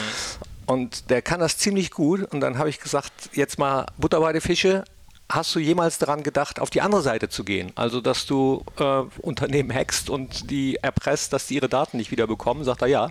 Und 0.67 1.11
der 1.11 1.23
kann 1.23 1.41
das 1.41 1.59
ziemlich 1.59 1.91
gut. 1.91 2.23
Und 2.33 2.41
dann 2.41 2.59
habe 2.59 2.69
ich 2.69 2.81
gesagt, 2.81 3.13
jetzt 3.33 3.59
mal 3.59 3.87
Butter 3.99 4.21
bei 4.21 4.33
die 4.33 4.41
Fische. 4.41 4.85
Hast 5.29 5.55
du 5.55 5.59
jemals 5.59 5.99
daran 5.99 6.23
gedacht, 6.23 6.61
auf 6.61 6.71
die 6.71 6.81
andere 6.81 7.03
Seite 7.03 7.29
zu 7.29 7.43
gehen? 7.43 7.73
Also, 7.75 8.01
dass 8.01 8.27
du 8.27 8.65
äh, 8.79 9.03
Unternehmen 9.23 9.75
hackst 9.75 10.09
und 10.09 10.51
die 10.51 10.77
erpresst, 10.77 11.33
dass 11.33 11.49
die 11.49 11.57
ihre 11.57 11.69
Daten 11.69 11.97
nicht 11.97 12.13
wieder 12.13 12.29
bekommen? 12.29 12.63
Sagt 12.63 12.83
er 12.83 12.89
ja. 12.89 13.11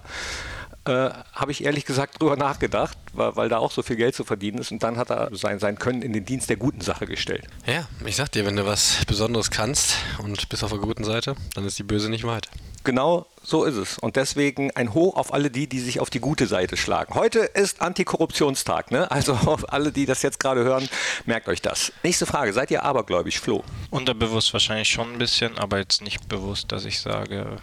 Äh, 0.85 1.09
Habe 1.33 1.51
ich 1.51 1.63
ehrlich 1.63 1.85
gesagt 1.85 2.21
drüber 2.21 2.35
nachgedacht, 2.35 2.97
weil, 3.13 3.35
weil 3.35 3.49
da 3.49 3.57
auch 3.57 3.71
so 3.71 3.81
viel 3.81 3.95
Geld 3.95 4.15
zu 4.15 4.23
verdienen 4.23 4.59
ist. 4.59 4.71
Und 4.71 4.83
dann 4.83 4.97
hat 4.97 5.09
er 5.09 5.29
sein, 5.33 5.59
sein 5.59 5.77
Können 5.77 6.01
in 6.01 6.13
den 6.13 6.25
Dienst 6.25 6.49
der 6.49 6.57
guten 6.57 6.81
Sache 6.81 7.05
gestellt. 7.05 7.47
Ja, 7.65 7.87
ich 8.05 8.15
sag 8.15 8.31
dir, 8.31 8.45
wenn 8.45 8.55
du 8.55 8.65
was 8.65 9.03
Besonderes 9.05 9.51
kannst 9.51 9.97
und 10.19 10.47
bist 10.49 10.63
auf 10.63 10.71
der 10.71 10.79
guten 10.79 11.03
Seite, 11.03 11.35
dann 11.55 11.65
ist 11.65 11.79
die 11.79 11.83
Böse 11.83 12.09
nicht 12.09 12.25
weit. 12.25 12.49
Genau 12.83 13.25
so 13.41 13.63
ist 13.63 13.75
es. 13.75 13.97
Und 13.97 14.15
deswegen 14.15 14.71
ein 14.71 14.93
Hoch 14.93 15.15
auf 15.15 15.33
alle 15.33 15.49
die, 15.49 15.67
die 15.67 15.79
sich 15.79 15.99
auf 15.99 16.09
die 16.09 16.19
gute 16.19 16.47
Seite 16.47 16.77
schlagen. 16.77 17.15
Heute 17.15 17.39
ist 17.39 17.81
Antikorruptionstag, 17.81 18.91
ne? 18.91 19.09
Also 19.09 19.33
auf 19.45 19.71
alle, 19.71 19.91
die 19.91 20.05
das 20.05 20.21
jetzt 20.21 20.39
gerade 20.39 20.63
hören, 20.63 20.87
merkt 21.25 21.47
euch 21.47 21.61
das. 21.61 21.91
Nächste 22.03 22.25
Frage. 22.25 22.53
Seid 22.53 22.71
ihr 22.71 22.83
abergläubisch, 22.83 23.39
Flo? 23.39 23.63
Unterbewusst 23.89 24.53
wahrscheinlich 24.53 24.89
schon 24.89 25.13
ein 25.13 25.17
bisschen, 25.17 25.57
aber 25.57 25.79
jetzt 25.79 26.01
nicht 26.01 26.27
bewusst, 26.27 26.71
dass 26.71 26.85
ich 26.85 26.99
sage, 26.99 27.57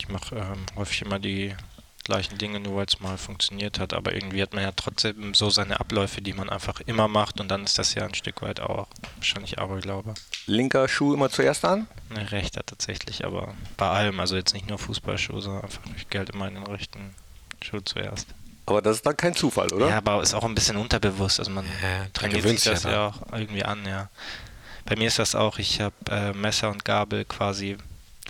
ich 0.00 0.08
mache 0.08 0.34
ähm, 0.36 0.66
häufig 0.76 1.02
immer 1.02 1.18
die 1.18 1.54
gleichen 2.04 2.38
Dinge, 2.38 2.60
nur 2.60 2.76
weil 2.76 2.86
es 2.86 3.00
mal 3.00 3.18
funktioniert 3.18 3.78
hat. 3.78 3.92
Aber 3.92 4.14
irgendwie 4.14 4.42
hat 4.42 4.54
man 4.54 4.62
ja 4.62 4.72
trotzdem 4.74 5.34
so 5.34 5.50
seine 5.50 5.80
Abläufe, 5.80 6.20
die 6.22 6.32
man 6.32 6.48
einfach 6.50 6.80
immer 6.80 7.08
macht 7.08 7.40
und 7.40 7.48
dann 7.48 7.64
ist 7.64 7.78
das 7.78 7.94
ja 7.94 8.04
ein 8.04 8.14
Stück 8.14 8.42
weit 8.42 8.60
auch 8.60 8.88
wahrscheinlich 9.16 9.58
Aberglaube. 9.58 10.14
Linker 10.46 10.88
Schuh 10.88 11.14
immer 11.14 11.30
zuerst 11.30 11.64
an? 11.64 11.86
Ne, 12.08 12.30
rechter 12.32 12.64
tatsächlich, 12.64 13.24
aber 13.24 13.54
bei 13.76 13.88
allem, 13.88 14.18
also 14.20 14.36
jetzt 14.36 14.54
nicht 14.54 14.68
nur 14.68 14.78
Fußballschuhe, 14.78 15.40
sondern 15.40 15.62
einfach 15.64 15.82
ich 15.96 16.08
gelte 16.08 16.32
immer 16.32 16.48
in 16.48 16.54
den 16.54 16.66
rechten 16.66 17.14
Schuh 17.62 17.80
zuerst. 17.80 18.28
Aber 18.66 18.82
das 18.82 18.96
ist 18.96 19.06
dann 19.06 19.16
kein 19.16 19.34
Zufall, 19.34 19.72
oder? 19.72 19.88
Ja, 19.88 19.96
aber 19.98 20.22
ist 20.22 20.34
auch 20.34 20.44
ein 20.44 20.54
bisschen 20.54 20.76
unterbewusst. 20.76 21.40
Also 21.40 21.50
man 21.50 21.64
Ja, 21.82 22.06
trainiert 22.12 22.46
sich 22.46 22.62
das 22.64 22.84
ja 22.84 23.08
auch 23.08 23.32
irgendwie 23.32 23.64
an, 23.64 23.84
ja. 23.84 24.08
Bei 24.84 24.96
mir 24.96 25.08
ist 25.08 25.18
das 25.18 25.34
auch, 25.34 25.58
ich 25.58 25.80
habe 25.80 25.94
äh, 26.08 26.32
Messer 26.32 26.70
und 26.70 26.84
Gabel 26.84 27.24
quasi 27.24 27.76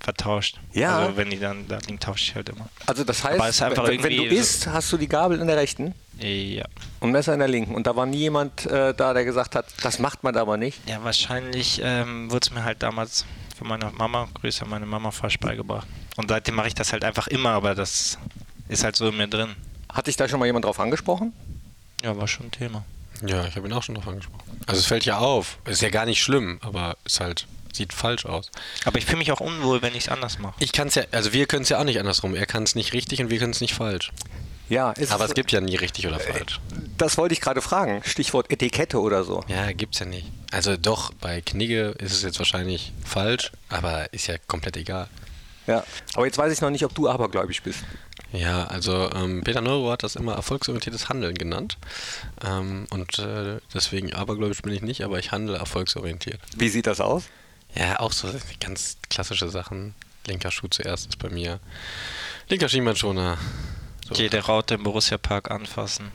vertauscht. 0.00 0.58
Ja. 0.73 0.99
Also 0.99 1.17
wenn 1.17 1.31
die 1.31 1.38
dann 1.38 1.69
da 1.69 1.79
liegen, 1.87 2.00
tausche 2.00 2.25
ich 2.25 2.35
halt 2.35 2.49
immer. 2.49 2.69
Also 2.87 3.05
das 3.05 3.23
heißt, 3.23 3.43
ist 3.49 3.61
wenn, 3.61 4.02
wenn 4.02 4.17
du 4.17 4.29
so- 4.29 4.35
isst, 4.35 4.67
hast 4.67 4.91
du 4.93 4.97
die 4.97 5.08
Gabel 5.08 5.41
in 5.41 5.47
der 5.47 5.56
rechten 5.56 5.94
Ja. 6.19 6.64
und 7.00 7.12
Messer 7.12 7.32
in 7.35 7.38
der 7.41 7.49
linken. 7.49 7.75
Und 7.75 7.87
da 7.87 7.94
war 7.97 8.06
nie 8.06 8.19
jemand 8.19 8.67
äh, 8.67 8.94
da, 8.94 9.12
der 9.14 9.25
gesagt 9.25 9.55
hat, 9.55 9.67
das 9.82 9.99
macht 9.99 10.23
man 10.25 10.37
aber 10.37 10.56
nicht. 10.56 10.79
Ja, 10.88 11.02
wahrscheinlich 11.05 11.81
ähm, 11.85 12.31
wurde 12.31 12.47
es 12.47 12.50
mir 12.50 12.64
halt 12.64 12.82
damals 12.82 13.25
von 13.56 13.69
meiner 13.69 13.91
Mama, 13.93 14.29
Grüße 14.41 14.62
an 14.64 14.70
meine 14.70 14.87
Mama, 14.87 15.11
falsch 15.11 15.38
beigebracht. 15.38 15.87
Und 16.17 16.29
seitdem 16.31 16.55
mache 16.55 16.69
ich 16.69 16.75
das 16.75 16.93
halt 16.93 17.05
einfach 17.05 17.26
immer, 17.29 17.50
aber 17.50 17.75
das 17.75 18.19
ist 18.69 18.85
halt 18.85 18.97
so 18.97 19.08
in 19.08 19.17
mir 19.17 19.29
drin. 19.29 19.55
Hat 19.93 20.06
dich 20.06 20.17
da 20.17 20.29
schon 20.29 20.38
mal 20.41 20.47
jemand 20.47 20.64
drauf 20.64 20.81
angesprochen? 20.81 21.32
Ja, 22.02 22.17
war 22.17 22.26
schon 22.29 22.47
ein 22.47 22.50
Thema. 22.52 22.85
Ja, 23.26 23.44
ich 23.47 23.55
habe 23.56 23.67
ihn 23.69 23.73
auch 23.75 23.82
schon 23.82 23.97
drauf 23.97 24.08
angesprochen. 24.08 24.43
Also 24.67 24.79
es 24.79 24.87
fällt 24.87 25.05
ja 25.05 25.19
auf. 25.19 25.58
Ist 25.67 25.82
ja 25.82 25.91
gar 25.91 26.06
nicht 26.06 26.23
schlimm, 26.23 26.58
aber 26.62 26.97
es 27.05 27.20
halt 27.20 27.47
sieht 27.76 27.93
falsch 27.93 28.26
aus. 28.26 28.50
Aber 28.84 28.99
ich 28.99 29.06
fühle 29.06 29.19
mich 29.19 29.32
auch 29.32 29.40
unwohl, 29.40 29.82
wenn 29.82 29.94
ich 29.94 30.05
es 30.05 30.08
anders 30.08 30.38
mache. 30.38 30.55
Ich 30.58 30.72
kann 30.72 30.88
es 30.88 30.94
ja, 30.94 31.05
also 31.12 31.32
wir 31.32 31.46
können 31.46 31.62
es 31.62 31.69
ja 31.69 31.78
auch 31.78 31.84
nicht 31.84 31.99
andersrum. 31.99 32.34
Er 32.34 32.46
kann 32.46 32.62
es 32.62 32.75
nicht 32.75 32.93
richtig 32.93 33.20
und 33.20 33.31
wir 33.31 33.38
können 33.38 33.52
es 33.52 33.61
nicht 33.61 33.75
falsch. 33.75 34.12
Ja, 34.69 34.93
ist 34.93 35.11
Aber 35.11 35.25
es 35.25 35.34
gibt 35.34 35.50
ja 35.50 35.61
nie 35.61 35.75
richtig 35.75 36.06
oder 36.06 36.20
falsch. 36.20 36.61
Das 36.96 37.19
wollte 37.19 37.32
ich 37.32 37.40
gerade 37.40 37.61
fragen. 37.61 38.02
Stichwort 38.05 38.52
Etikette 38.52 39.00
oder 39.00 39.25
so. 39.25 39.44
Ja, 39.49 39.72
gibt's 39.72 39.99
ja 39.99 40.06
nicht. 40.06 40.31
Also 40.52 40.76
doch, 40.76 41.12
bei 41.14 41.40
Knigge 41.40 41.94
ist 41.99 42.12
es 42.12 42.22
jetzt 42.22 42.38
wahrscheinlich 42.38 42.93
falsch, 43.05 43.50
aber 43.69 44.12
ist 44.12 44.28
ja 44.28 44.37
komplett 44.46 44.76
egal. 44.76 45.08
Ja. 45.66 45.84
Aber 46.14 46.26
jetzt 46.26 46.38
weiß 46.38 46.52
ich 46.52 46.61
noch 46.61 46.70
nicht, 46.70 46.84
ob 46.84 46.94
du 46.94 47.08
abergläubisch 47.08 47.62
bist. 47.62 47.81
Ja, 48.32 48.64
also 48.66 49.11
ähm, 49.12 49.43
Peter 49.43 49.61
Neuro 49.61 49.90
hat 49.90 50.05
das 50.05 50.14
immer 50.14 50.34
erfolgsorientiertes 50.34 51.08
Handeln 51.08 51.34
genannt. 51.34 51.76
Ähm, 52.44 52.87
und 52.90 53.19
äh, 53.19 53.58
deswegen 53.75 54.14
abergläubisch 54.14 54.62
bin 54.62 54.73
ich 54.73 54.82
nicht, 54.82 55.02
aber 55.05 55.19
ich 55.19 55.32
handle 55.32 55.56
erfolgsorientiert. 55.56 56.40
Wie 56.56 56.69
sieht 56.69 56.87
das 56.87 57.00
aus? 57.00 57.25
Ja, 57.75 58.00
auch 58.00 58.12
so 58.12 58.28
ganz 58.61 58.96
klassische 59.08 59.49
Sachen. 59.49 59.94
Linker 60.26 60.50
Schuh 60.50 60.69
zuerst 60.69 61.08
ist 61.08 61.19
bei 61.19 61.31
mir. 61.31 61.61
Linker 62.49 62.69
Schienbeinschoner. 62.69 63.38
So, 64.06 64.14
Jede 64.14 64.44
Raute 64.44 64.75
im 64.75 64.82
Borussia 64.82 65.19
Park 65.19 65.50
anfassen. 65.50 66.11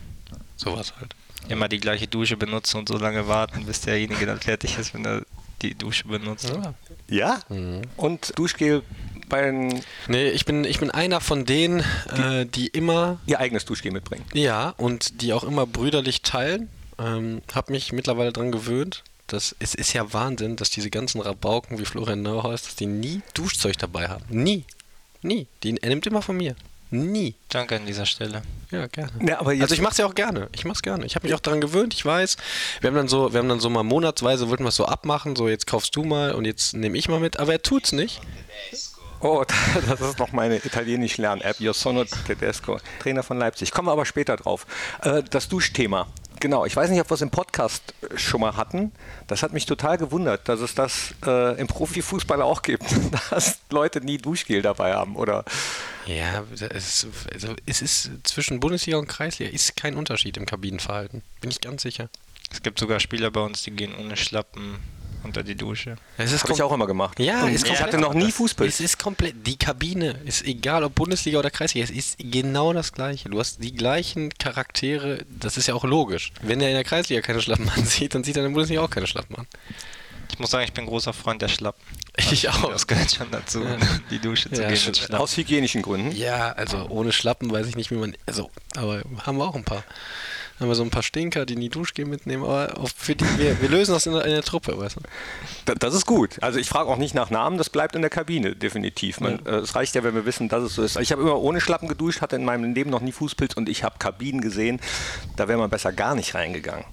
sowas 0.57 0.93
halt. 0.99 1.15
Immer 1.47 1.67
die 1.67 1.79
gleiche 1.79 2.07
Dusche 2.07 2.37
benutzen 2.37 2.77
und 2.77 2.87
so 2.89 2.97
lange 2.97 3.27
warten, 3.27 3.65
bis 3.65 3.81
derjenige 3.81 4.25
dann 4.25 4.39
fertig 4.39 4.77
ist, 4.77 4.93
wenn 4.93 5.05
er 5.05 5.21
die 5.61 5.75
Dusche 5.75 6.07
benutzt. 6.07 6.51
Ja. 7.07 7.39
Und 7.97 8.37
Duschgel 8.37 8.83
bei 9.29 9.41
den, 9.43 9.81
Nee, 10.07 10.29
ich 10.29 10.45
bin, 10.45 10.63
ich 10.65 10.79
bin 10.79 10.91
einer 10.91 11.21
von 11.21 11.45
denen, 11.45 11.83
äh, 12.09 12.45
die 12.45 12.67
immer 12.67 13.19
ihr 13.25 13.39
eigenes 13.39 13.65
Duschgel 13.65 13.91
mitbringen. 13.91 14.25
Ja, 14.33 14.69
und 14.77 15.21
die 15.21 15.33
auch 15.33 15.43
immer 15.43 15.65
brüderlich 15.65 16.21
teilen. 16.21 16.69
Ähm, 16.99 17.41
hab 17.53 17.69
mich 17.69 17.91
mittlerweile 17.91 18.31
dran 18.31 18.51
gewöhnt. 18.51 19.03
Das, 19.27 19.55
es 19.59 19.73
ist 19.73 19.93
ja 19.93 20.13
Wahnsinn, 20.13 20.55
dass 20.55 20.69
diese 20.69 20.89
ganzen 20.89 21.19
Rabauken 21.21 21.79
wie 21.79 21.85
Florian 21.85 22.21
Neuhaus, 22.21 22.63
dass 22.63 22.75
die 22.75 22.85
nie 22.85 23.21
Duschzeug 23.33 23.77
dabei 23.77 24.07
haben. 24.07 24.23
Nie. 24.29 24.65
Nie. 25.21 25.47
Die, 25.63 25.75
er 25.81 25.89
nimmt 25.89 26.05
immer 26.05 26.21
von 26.21 26.37
mir. 26.37 26.55
Nie. 26.91 27.33
Danke 27.49 27.75
an 27.77 27.85
dieser 27.87 28.05
Stelle. 28.05 28.43
Ja, 28.69 28.85
gerne. 28.87 29.11
Ja, 29.27 29.39
also 29.39 29.73
ich 29.73 29.81
mach's 29.81 29.97
ja 29.97 30.05
auch 30.05 30.13
gerne. 30.13 30.49
Ich 30.53 30.65
mach's 30.65 30.83
gerne. 30.83 31.05
Ich 31.05 31.15
habe 31.15 31.27
mich 31.27 31.33
auch 31.33 31.39
daran 31.39 31.59
gewöhnt, 31.59 31.93
ich 31.95 32.05
weiß. 32.05 32.37
Wir 32.81 32.89
haben 32.89 32.95
dann 32.95 33.07
so, 33.07 33.33
wir 33.33 33.39
haben 33.39 33.49
dann 33.49 33.59
so 33.59 33.69
mal 33.71 33.83
monatsweise, 33.83 34.49
wollten 34.49 34.63
wir 34.63 34.69
es 34.69 34.75
so 34.75 34.85
abmachen, 34.85 35.35
so 35.35 35.47
jetzt 35.49 35.65
kaufst 35.65 35.95
du 35.95 36.03
mal 36.03 36.33
und 36.33 36.45
jetzt 36.45 36.73
nehme 36.75 36.97
ich 36.97 37.09
mal 37.09 37.19
mit, 37.19 37.39
aber 37.39 37.53
er 37.53 37.61
tut's 37.61 37.91
nicht. 37.91 38.21
Oh, 39.19 39.43
das 39.87 40.01
ist 40.01 40.19
noch 40.19 40.31
meine 40.31 40.57
Italienisch-Lern-App, 40.57 41.59
Io 41.59 41.73
sono 41.73 42.05
tedesco, 42.27 42.79
Trainer 43.01 43.23
von 43.23 43.39
Leipzig. 43.39 43.71
Kommen 43.71 43.87
wir 43.87 43.91
aber 43.93 44.05
später 44.05 44.37
drauf. 44.37 44.67
Äh, 45.01 45.23
Das 45.23 45.49
Duschthema. 45.49 46.07
Genau, 46.45 46.63
ich 46.63 46.75
weiß 46.75 46.91
nicht, 46.91 47.01
ob 47.01 47.09
wir 47.09 47.15
es 47.15 47.23
im 47.23 47.31
Podcast 47.31 47.95
äh, 48.03 48.19
schon 48.19 48.41
mal 48.41 48.55
hatten. 48.55 48.91
Das 49.25 49.41
hat 49.41 49.51
mich 49.51 49.65
total 49.65 49.97
gewundert, 49.97 50.47
dass 50.47 50.59
es 50.59 50.75
das 50.75 51.15
äh, 51.25 51.59
im 51.59 51.65
Profifußball 51.65 52.39
auch 52.39 52.61
gibt, 52.61 52.85
dass 53.31 53.61
Leute 53.71 53.99
nie 53.99 54.19
Duschgel 54.19 54.61
dabei 54.61 54.93
haben. 54.93 55.15
Oder 55.15 55.43
Ja, 56.05 56.43
es 56.51 56.61
ist, 56.61 57.07
also 57.33 57.55
es 57.65 57.81
ist 57.81 58.11
zwischen 58.21 58.59
Bundesliga 58.59 58.99
und 58.99 59.07
Kreisliga 59.07 59.49
ist 59.49 59.75
kein 59.75 59.95
Unterschied 59.95 60.37
im 60.37 60.45
Kabinenverhalten. 60.45 61.23
Bin 61.41 61.49
ich 61.49 61.61
ganz 61.61 61.81
sicher. 61.81 62.09
Es 62.51 62.61
gibt 62.61 62.77
sogar 62.77 62.99
Spieler 62.99 63.31
bei 63.31 63.41
uns, 63.41 63.63
die 63.63 63.71
gehen 63.71 63.95
ohne 63.95 64.15
Schlappen 64.15 64.77
unter 65.25 65.43
die 65.43 65.55
Dusche. 65.55 65.95
Es 66.17 66.31
ist 66.31 66.43
habe 66.43 66.53
ich 66.53 66.61
auch 66.61 66.71
immer 66.71 66.87
gemacht. 66.87 67.19
Ja, 67.19 67.47
ich 67.47 67.81
hatte 67.81 67.97
noch 67.97 68.13
nie. 68.13 68.31
Fußpilz. 68.31 68.75
Es 68.75 68.79
ist 68.79 68.99
komplett, 68.99 69.45
die 69.45 69.57
Kabine 69.57 70.19
ist 70.25 70.45
egal, 70.45 70.83
ob 70.83 70.95
Bundesliga 70.95 71.39
oder 71.39 71.51
Kreisliga, 71.51 71.83
es 71.83 71.91
ist 71.91 72.17
genau 72.19 72.71
das 72.73 72.91
Gleiche. 72.93 73.29
Du 73.29 73.39
hast 73.39 73.61
die 73.63 73.73
gleichen 73.73 74.29
Charaktere, 74.37 75.25
das 75.29 75.57
ist 75.57 75.67
ja 75.67 75.73
auch 75.73 75.83
logisch. 75.83 76.31
Wenn 76.41 76.61
er 76.61 76.69
in 76.69 76.75
der 76.75 76.83
Kreisliga 76.83 77.21
keine 77.21 77.41
Schlappen 77.41 77.69
ansieht, 77.75 78.15
dann 78.15 78.23
sieht 78.23 78.37
er 78.37 78.43
in 78.43 78.49
der 78.51 78.53
Bundesliga 78.53 78.81
auch 78.81 78.89
keine 78.89 79.07
Schlappen 79.07 79.35
an. 79.35 79.47
Ich 80.31 80.39
muss 80.39 80.51
sagen, 80.51 80.65
ich 80.65 80.73
bin 80.73 80.85
großer 80.85 81.13
Freund 81.13 81.41
der 81.41 81.47
Schlappen. 81.47 81.81
Ich 82.31 82.49
auch. 82.49 82.69
Das 82.69 82.87
gehört 82.87 83.11
schon 83.11 83.31
dazu, 83.31 83.63
die 84.09 84.19
Dusche 84.19 84.49
zu 84.51 84.61
Ja, 84.61 84.69
gehen 84.69 84.85
mit 84.85 84.97
Schlappen. 84.97 85.15
Aus 85.15 85.37
hygienischen 85.37 85.81
Gründen. 85.81 86.11
Ja, 86.15 86.51
also 86.53 86.87
ohne 86.89 87.11
Schlappen 87.11 87.51
weiß 87.51 87.67
ich 87.67 87.75
nicht, 87.75 87.91
wie 87.91 87.95
man, 87.95 88.15
also, 88.25 88.49
aber 88.75 89.01
haben 89.25 89.37
wir 89.37 89.45
auch 89.47 89.55
ein 89.55 89.63
paar. 89.63 89.83
Haben 90.59 90.67
wir 90.69 90.75
so 90.75 90.83
ein 90.83 90.89
paar 90.89 91.03
Stinker, 91.03 91.45
die 91.45 91.55
nie 91.57 91.69
Duschgel 91.69 92.05
mitnehmen, 92.05 92.43
aber 92.43 92.77
auch 92.79 92.89
für 92.95 93.15
die, 93.15 93.25
wir, 93.37 93.61
wir 93.61 93.67
lösen 93.69 93.91
das 93.93 94.05
in 94.05 94.13
der, 94.13 94.23
in 94.25 94.31
der 94.31 94.41
Truppe, 94.41 94.77
weißt 94.77 94.95
du? 94.97 95.01
Da- 95.65 95.75
Das 95.75 95.93
ist 95.93 96.05
gut. 96.05 96.41
Also 96.41 96.59
ich 96.59 96.69
frage 96.69 96.89
auch 96.89 96.97
nicht 96.97 97.13
nach 97.13 97.29
Namen, 97.29 97.57
das 97.57 97.69
bleibt 97.69 97.95
in 97.95 98.01
der 98.01 98.09
Kabine, 98.09 98.55
definitiv. 98.55 99.19
Man, 99.19 99.45
äh, 99.45 99.55
Es 99.57 99.75
reicht 99.75 99.95
ja, 99.95 100.03
wenn 100.03 100.15
wir 100.15 100.25
wissen, 100.25 100.47
dass 100.47 100.63
es 100.63 100.75
so 100.75 100.83
ist. 100.83 100.97
Ich 100.99 101.11
habe 101.11 101.21
immer 101.21 101.39
ohne 101.41 101.59
Schlappen 101.59 101.87
geduscht, 101.89 102.21
hatte 102.21 102.35
in 102.37 102.45
meinem 102.45 102.73
Leben 102.73 102.89
noch 102.89 103.01
nie 103.01 103.11
Fußpilz 103.11 103.55
und 103.55 103.67
ich 103.67 103.83
habe 103.83 103.97
Kabinen 103.99 104.39
gesehen, 104.41 104.79
da 105.35 105.47
wäre 105.47 105.57
man 105.59 105.69
besser 105.69 105.91
gar 105.91 106.15
nicht 106.15 106.35
reingegangen. 106.35 106.85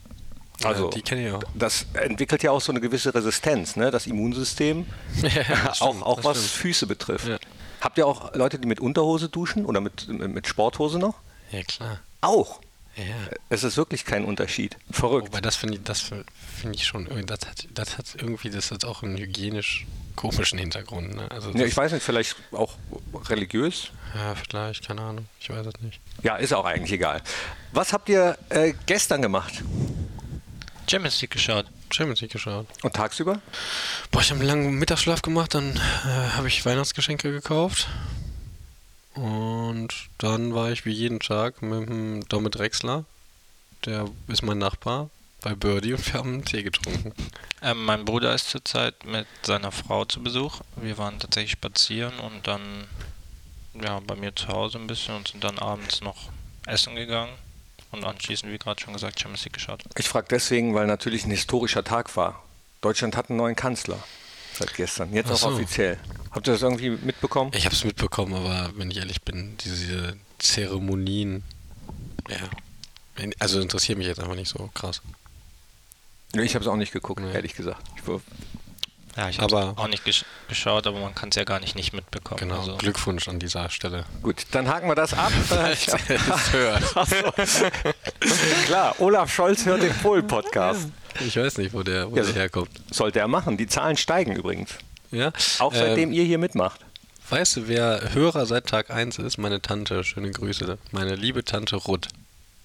Also, 0.65 0.85
Ja, 0.87 0.91
die 0.91 1.03
kenne 1.03 1.27
ich 1.29 1.33
auch. 1.33 1.43
Das 1.55 1.87
entwickelt 1.95 2.43
ja 2.43 2.51
auch 2.51 2.61
so 2.61 2.73
eine 2.73 2.81
gewisse 2.81 3.15
Resistenz, 3.15 3.77
ne? 3.77 3.91
das 3.91 4.07
Immunsystem, 4.07 4.87
das 5.23 5.81
auch, 5.83 5.91
stimmt, 5.91 6.03
auch 6.05 6.17
das 6.17 6.25
was 6.25 6.37
stimmt. 6.39 6.51
Füße 6.63 6.87
betrifft. 6.87 7.29
Ja. 7.29 7.39
Habt 7.81 7.99
ihr 7.99 8.07
auch 8.07 8.35
Leute, 8.35 8.59
die 8.59 8.67
mit 8.69 8.81
Unterhose 8.81 9.29
duschen 9.29 9.65
oder 9.67 9.81
mit, 9.81 10.09
mit 10.09 10.47
Sporthose 10.47 10.99
noch? 10.99 11.15
Ja, 11.51 11.63
klar. 11.65 11.99
Auch. 12.21 12.61
Ja. 12.97 13.05
Es 13.49 13.65
ist 13.65 13.77
wirklich 13.77 14.05
kein 14.05 14.25
Unterschied. 14.25 14.77
Verrückt. 14.91 15.29
Wobei 15.29 15.41
das 15.41 15.57
finde 15.57 15.77
ich, 15.77 15.83
das 15.85 16.01
finde 16.01 16.25
ich 16.75 16.85
schon, 16.85 17.07
irgendwie- 17.07 17.25
das 17.27 17.41
hat, 17.47 17.67
das 17.73 17.97
hat 17.99 18.07
irgendwie, 18.17 18.51
das 18.51 18.71
hat 18.71 18.85
auch 18.85 19.03
einen 19.03 19.17
hygienisch 19.17 19.87
komischen 20.15 20.59
Hintergrund. 20.59 21.15
Ne? 21.15 21.31
Also 21.31 21.51
Ja, 21.53 21.65
ich 21.65 21.77
weiß 21.77 21.93
nicht, 21.93 22.03
vielleicht 22.03 22.37
auch 22.53 22.75
religiös. 23.31 23.89
Ja, 24.15 24.35
vielleicht, 24.35 24.87
keine 24.87 25.01
Ahnung. 25.01 25.27
Ich 25.41 25.49
weiß 25.49 25.67
es 25.67 25.81
nicht. 25.81 26.01
Ja, 26.23 26.37
ist 26.37 26.53
auch 26.53 26.67
eigentlich 26.67 26.93
egal. 26.93 27.23
Was 27.73 27.95
habt 27.95 28.11
ihr 28.11 28.37
äh, 28.51 28.75
gestern 28.87 29.23
gemacht 29.23 29.63
Champions 30.91 31.21
League 31.23 31.31
geschaut. 31.31 31.67
Champions 31.91 32.21
League 32.21 32.33
geschaut. 32.33 32.67
und 32.83 32.95
tagsüber? 32.95 33.41
Boah, 34.11 34.21
ich 34.21 34.31
habe 34.31 34.41
einen 34.41 34.49
langen 34.49 34.75
Mittagsschlaf 34.79 35.23
gemacht, 35.23 35.55
dann 35.55 35.77
äh, 35.77 35.81
habe 36.37 36.49
ich 36.49 36.65
Weihnachtsgeschenke 36.67 37.31
gekauft. 37.33 37.89
Und 39.15 40.09
dann 40.19 40.55
war 40.55 40.71
ich 40.71 40.85
wie 40.85 40.93
jeden 40.93 41.21
Tag 41.21 41.63
mit 41.63 41.89
dem 41.89 42.27
Domit 42.29 42.57
Drexler. 42.57 43.05
Der 43.85 44.09
ist 44.29 44.43
mein 44.43 44.59
Nachbar 44.59 45.11
bei 45.43 45.55
Birdie 45.55 45.95
und 45.95 46.07
wir 46.07 46.15
haben 46.15 46.35
einen 46.35 46.45
Tee 46.45 46.63
getrunken. 46.63 47.13
Ähm, 47.61 47.85
mein 47.85 48.05
Bruder 48.05 48.35
ist 48.35 48.49
zurzeit 48.49 49.05
mit 49.05 49.27
seiner 49.43 49.73
Frau 49.73 50.05
zu 50.05 50.23
Besuch. 50.23 50.61
Wir 50.77 50.99
waren 50.99 51.19
tatsächlich 51.19 51.53
spazieren 51.53 52.19
und 52.21 52.47
dann 52.47 52.61
ja, 53.75 54.01
bei 54.01 54.15
mir 54.15 54.35
zu 54.35 54.49
Hause 54.49 54.79
ein 54.79 54.87
bisschen 54.87 55.17
und 55.17 55.29
sind 55.29 55.45
dann 55.45 55.59
abends 55.59 56.01
noch 56.01 56.31
essen 56.67 56.95
gegangen. 56.95 57.33
Und 57.91 58.05
anschließend, 58.05 58.51
wie 58.51 58.59
gerade 58.59 58.81
schon 58.81 58.95
gesagt, 58.95 59.21
Champions 59.21 59.45
League 59.45 59.53
geschaut. 59.53 59.83
Ich 59.99 60.09
frage 60.09 60.29
deswegen, 60.31 60.75
weil 60.75 60.87
natürlich 60.87 61.25
ein 61.25 61.31
historischer 61.31 61.85
Tag 61.85 62.17
war. 62.17 62.43
Deutschland 62.81 63.17
hat 63.17 63.29
einen 63.29 63.37
neuen 63.37 63.57
Kanzler 63.57 64.03
seit 64.63 64.75
gestern, 64.77 65.13
jetzt 65.13 65.31
Ach 65.31 65.43
auch 65.43 65.53
offiziell. 65.53 65.99
Habt 66.31 66.47
ihr 66.49 66.53
das 66.55 66.63
irgendwie 66.63 66.91
mitbekommen? 66.91 67.51
Ich 67.55 67.65
habe 67.67 67.75
es 67.75 67.85
mitbekommen, 67.85 68.35
aber 68.35 68.71
wenn 68.77 68.91
ich 68.91 68.97
ehrlich 68.99 69.23
bin, 69.23 69.57
diese 69.59 70.17
Zeremonien, 70.39 71.43
ja, 72.29 72.39
also 73.39 73.61
interessiert 73.61 73.99
mich 73.99 74.07
jetzt 74.07 74.21
einfach 74.21 74.35
nicht 74.35 74.49
so 74.49 74.71
krass. 74.75 75.03
Ich 76.35 76.55
habe 76.55 76.65
es 76.65 76.69
auch 76.71 76.77
nicht 76.77 76.93
geguckt, 76.93 77.21
Nee. 77.21 77.33
ehrlich 77.35 77.55
gesagt. 77.55 77.83
Ich 77.97 78.07
war, 78.09 78.21
Ja, 79.15 79.29
ich 79.29 79.39
habe 79.41 79.55
Aber- 79.55 79.79
auch 79.79 79.89
nicht 79.89 80.07
gesch 80.07 80.25
geschaut, 80.49 80.87
aber 80.87 80.99
man 80.99 81.15
kann 81.15 81.29
es 81.29 81.35
ja 81.35 81.45
gar 81.45 81.61
nicht 81.61 81.75
nicht 81.77 81.93
mitbekommen. 81.93 82.39
Genau, 82.41 82.61
Also, 82.61 82.79
Glückwunsch 82.79 83.29
an 83.29 83.39
dieser 83.39 83.69
Stelle. 83.69 84.07
gut, 84.23 84.47
dann 84.53 84.67
haken 84.69 84.89
wir 84.89 84.95
das 84.95 85.13
ab. 85.13 85.31
das 85.51 86.53
hört. 86.55 86.83
Ach 86.95 87.07
so. 87.07 87.33
Klar, 88.67 88.95
Olaf 89.01 89.33
Scholz 89.33 89.65
hört 89.65 89.83
den 89.83 89.93
Polen-Podcast. 89.95 90.89
Ich 91.21 91.37
weiß 91.37 91.59
nicht, 91.59 91.75
wo 91.75 91.83
der, 91.83 92.11
wo 92.11 92.17
Ja, 92.17 92.23
der 92.23 92.33
herkommt. 92.35 92.71
Sollte 92.91 93.19
er 93.21 93.29
machen. 93.29 93.57
Die 93.57 93.67
Zahlen 93.67 93.97
steigen 93.97 94.35
übrigens. 94.37 94.71
Ja? 95.11 95.33
Auch 95.59 95.75
seitdem 95.75 96.11
ähm, 96.11 96.13
ihr 96.15 96.25
hier 96.25 96.39
mitmacht. 96.39 96.81
Weißt 97.29 97.57
du, 97.57 97.69
wer 97.69 98.15
Hörer 98.15 98.47
seit 98.47 98.67
Tag 98.67 98.91
1 98.91 99.19
ist? 99.19 99.39
Meine 99.39 99.61
Tante. 99.61 100.05
Schöne 100.05 100.31
Grüße. 100.31 100.79
Meine 100.91 101.15
liebe 101.15 101.45
Tante 101.45 101.77
Ruth. 101.77 102.09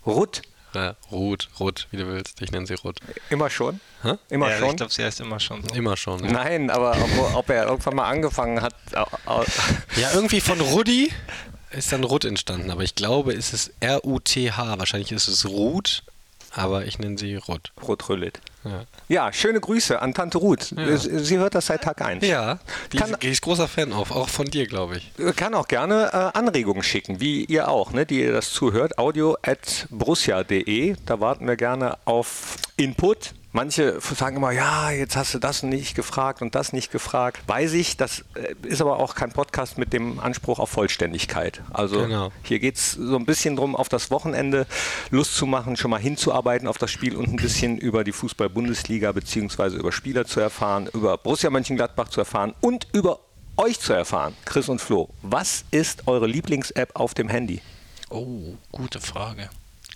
Ruth, 0.06 0.42
Ja, 0.74 0.96
Ruth, 1.12 1.50
Ruth, 1.60 1.88
wie 1.92 1.98
du 1.98 2.08
willst. 2.08 2.42
Ich 2.42 2.52
nenne 2.52 2.66
sie 2.66 2.76
Ruth. 2.76 3.00
immer 3.30 3.50
schon? 3.50 3.80
Hä? 4.04 4.14
Immer 4.30 4.50
ja, 4.50 4.60
schon? 4.60 4.70
ich 4.70 4.76
glaube, 4.78 4.94
sie 4.94 5.04
heißt 5.04 5.20
immer 5.20 5.40
schon 5.40 5.64
so. 5.68 5.76
Immer 5.76 5.98
schon. 5.98 6.24
Ja. 6.24 6.32
Nein, 6.32 6.70
aber 6.70 6.92
ob, 6.98 7.36
ob 7.36 7.50
er 7.50 7.66
irgendwann 7.68 7.96
mal 7.96 8.08
angefangen 8.10 8.62
hat. 8.62 8.76
ja, 8.94 10.12
irgendwie 10.14 10.40
von 10.40 10.60
Rudi 10.62 11.12
ist 11.72 11.92
dann 11.92 12.04
Ruth 12.04 12.26
entstanden. 12.26 12.72
Aber 12.72 12.84
ich 12.84 12.96
glaube, 12.96 13.34
es 13.34 13.54
ist 13.54 13.72
R-U-T-H. 13.80 14.80
Wahrscheinlich 14.80 15.12
ist 15.12 15.28
es 15.28 15.46
Ruth, 15.48 16.04
aber 16.52 16.86
ich 16.86 17.00
nenne 17.00 17.18
sie 17.18 17.36
Ruth. 17.36 17.72
Ruth 17.88 18.08
Rüllit. 18.10 18.40
Ja. 18.64 18.84
Ja, 19.08 19.32
schöne 19.34 19.62
Grüße 19.62 20.02
an 20.02 20.14
Tante 20.14 20.40
Ruth. 20.40 20.72
Ja. 20.72 20.98
Sie 20.98 21.20
sie 21.20 21.38
hört 21.38 21.56
das 21.56 21.68
seit 21.68 21.84
Tag 21.84 22.02
1. 22.02 22.26
Ja, 22.26 22.60
die, 22.92 22.98
Kann- 22.98 23.16
ist 23.22 23.42
großer 23.42 23.68
Fan 23.70 23.94
auf, 23.94 24.12
auch 24.12 24.28
von 24.28 24.46
dir, 24.48 24.66
glaube 24.68 24.98
ich. 24.98 25.36
Kann 25.38 25.54
auch 25.54 25.68
gerne 25.70 26.10
äh, 26.12 26.38
Anregungen 26.38 26.84
schicken, 26.84 27.22
wie 27.22 27.46
ihr 27.46 27.70
auch, 27.70 27.92
ne, 27.92 28.06
die 28.06 28.20
ihr 28.22 28.34
das 28.34 28.52
zuhört. 28.52 28.98
Audio 28.98 29.38
at 29.42 29.88
brussia.de. 29.90 30.96
Da 31.06 31.20
warten 31.22 31.48
wir 31.48 31.56
gerne 31.56 31.98
auf 32.06 32.58
Input. 32.76 33.32
Manche 33.58 34.00
sagen 34.02 34.38
immer, 34.38 34.52
ja, 34.52 34.92
jetzt 34.92 35.16
hast 35.16 35.34
du 35.34 35.40
das 35.40 35.64
nicht 35.64 35.96
gefragt 35.96 36.44
und 36.44 36.54
das 36.54 36.74
nicht 36.74 36.92
gefragt. 36.92 37.42
Weiß 37.48 37.74
ich, 37.74 37.98
das 37.98 38.24
äh, 38.36 38.54
ist 38.68 38.82
aber 38.82 39.00
auch 39.00 39.16
kein 39.16 39.32
Podcast 39.32 39.80
mit 39.80 39.94
dem 39.94 40.20
Anspruch 40.20 40.60
auf 40.60 40.70
Vollständigkeit. 40.70 41.64
Also 41.74 42.02
Genau. 42.02 42.32
hier 42.44 42.60
geht 42.60 42.76
es 42.76 42.92
so 42.92 43.16
ein 43.16 43.26
bisschen 43.26 43.56
drum, 43.56 43.76
auf 43.76 43.90
das 43.90 44.12
Wochenende 44.12 44.68
Lust 45.10 45.36
zu 45.36 45.48
machen, 45.48 45.76
schon 45.76 45.90
mal 45.90 46.00
hinzuarbeiten 46.00 46.68
auf 46.68 46.78
das 46.78 46.92
Spiel 46.92 47.16
und 47.16 47.30
ein 47.30 47.38
bisschen 47.38 47.80
über 47.80 48.04
die 48.04 48.12
Fußball-Bundesliga 48.12 49.12
beziehungsweise 49.12 49.78
über 49.78 49.92
Spieler 49.92 50.26
zu 50.26 50.40
erfahren, 50.40 50.88
über 50.94 51.18
Borussia 51.18 51.50
Mönchengladbach 51.50 52.10
zu 52.10 52.20
erfahren 52.20 52.54
und 52.62 52.86
über 52.94 53.22
euch 53.58 53.80
zu 53.80 53.92
erfahren, 53.92 54.36
Chris 54.46 54.70
und 54.70 54.82
Flo. 54.82 55.10
Was 55.24 55.66
ist 55.72 56.08
eure 56.08 56.28
Lieblings-App 56.28 56.92
auf 56.94 57.16
dem 57.16 57.28
Handy? 57.28 57.64
Oh, 58.12 58.54
gute 58.72 59.02
Frage. 59.02 59.50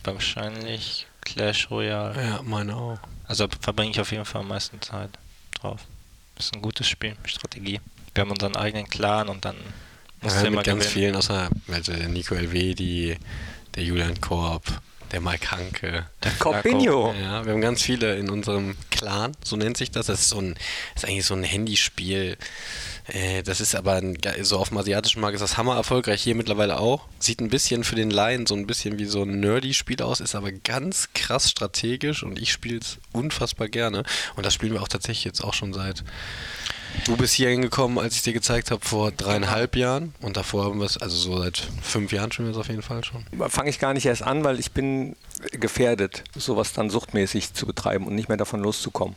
Wahrscheinlich 0.04 1.06
Clash 1.22 1.70
Royale. 1.70 2.16
Ja, 2.22 2.42
meine 2.44 2.76
auch. 2.76 3.00
Also 3.28 3.48
verbringe 3.60 3.92
ich 3.92 4.00
auf 4.00 4.12
jeden 4.12 4.26
Fall 4.26 4.42
am 4.42 4.48
meisten 4.50 4.82
Zeit 4.82 5.10
drauf. 5.60 5.82
ist 6.38 6.54
ein 6.56 6.62
gutes 6.62 6.88
Spiel, 6.88 7.16
Strategie. 7.26 7.80
Wir 8.14 8.22
haben 8.22 8.32
unseren 8.32 8.56
eigenen 8.56 8.88
Clan 8.90 9.30
und 9.30 9.46
dann 9.46 9.56
musst 10.22 10.36
Ja, 10.36 10.42
du 10.42 10.48
immer 10.48 10.58
mit 10.58 10.66
ganz 10.66 10.80
gewinnen. 10.86 10.94
vielen, 10.94 11.16
außer 11.16 11.50
also 11.72 11.94
der 11.94 12.10
Nico 12.10 12.36
Elvedi, 12.36 13.18
der 13.76 13.84
Julian 13.84 14.20
Korb, 14.20 14.64
der 15.12 15.22
Mike 15.22 15.52
Hanke. 15.52 16.08
Corbinho. 16.40 17.14
Ja, 17.22 17.46
wir 17.46 17.54
haben 17.54 17.62
ganz 17.62 17.82
viele 17.82 18.18
in 18.18 18.30
unserem 18.30 18.76
Clan, 18.90 19.32
so 19.44 19.56
nennt 19.56 19.78
sich 19.78 19.92
das. 19.92 20.08
Das 20.08 20.22
ist 20.22 20.30
so 20.30 20.40
ein, 20.40 20.56
das 20.96 21.04
ist 21.04 21.10
eigentlich 21.10 21.26
so 21.26 21.36
ein 21.36 21.44
Handyspiel. 21.44 22.38
Äh, 23.08 23.44
das 23.44 23.62
ist 23.62 23.76
aber 23.76 23.94
ein, 23.94 24.18
so 24.42 24.58
auf 24.58 24.70
dem 24.70 24.78
asiatischen 24.78 25.22
Markt 25.22 25.36
ist 25.36 25.42
das 25.42 25.58
hammer 25.58 25.76
erfolgreich, 25.76 26.22
hier 26.22 26.36
mittlerweile 26.36 26.80
auch. 26.80 27.08
Sieht 27.20 27.42
ein 27.42 27.50
bisschen 27.50 27.84
für 27.84 27.96
den 27.96 28.12
Laien 28.12 28.46
so 28.46 28.56
ein 28.56 28.68
bisschen 28.68 29.00
wie 29.00 29.06
so 29.06 29.24
ein 29.24 29.40
Nerdy-Spiel 29.40 30.02
aus, 30.02 30.20
ist 30.20 30.36
aber 30.36 30.52
ganz 30.52 31.10
krass 31.14 31.50
strategisch 31.50 32.24
und 32.24 32.40
ich 32.40 32.52
spiele 32.52 32.80
es 32.80 33.00
unfassbar 33.12 33.70
gerne. 33.70 34.04
Und 34.36 34.46
das 34.46 34.54
spielen 34.54 34.74
wir 34.74 34.82
auch 34.82 34.88
tatsächlich 34.88 35.26
jetzt 35.26 35.44
auch 35.44 35.54
schon 35.54 35.74
seit. 35.74 36.04
Du 37.06 37.18
bist 37.18 37.34
hier 37.34 37.50
hingekommen, 37.50 37.98
als 37.98 38.16
ich 38.16 38.22
dir 38.22 38.34
gezeigt 38.34 38.72
habe, 38.72 38.86
vor 38.86 39.12
dreieinhalb 39.12 39.76
Jahren. 39.76 40.14
Und 40.22 40.38
davor 40.38 40.66
haben 40.66 40.80
wir 40.80 40.86
es, 40.86 40.98
also 40.98 41.16
so 41.16 41.42
seit 41.42 41.68
fünf 41.82 42.12
Jahren 42.12 42.32
spielen 42.32 42.48
wir 42.48 42.54
es 42.54 42.58
auf 42.58 42.68
jeden 42.68 42.82
Fall 42.82 43.04
schon. 43.04 43.26
Fange 43.50 43.70
ich 43.70 43.80
gar 43.80 43.94
nicht 43.94 44.06
erst 44.06 44.24
an, 44.24 44.44
weil 44.44 44.60
ich 44.60 44.72
bin 44.72 45.16
gefährdet, 45.52 46.24
sowas 46.36 46.74
dann 46.74 46.90
suchtmäßig 46.90 47.54
zu 47.54 47.66
betreiben 47.66 48.06
und 48.06 48.16
nicht 48.16 48.30
mehr 48.30 48.38
davon 48.38 48.62
loszukommen. 48.62 49.16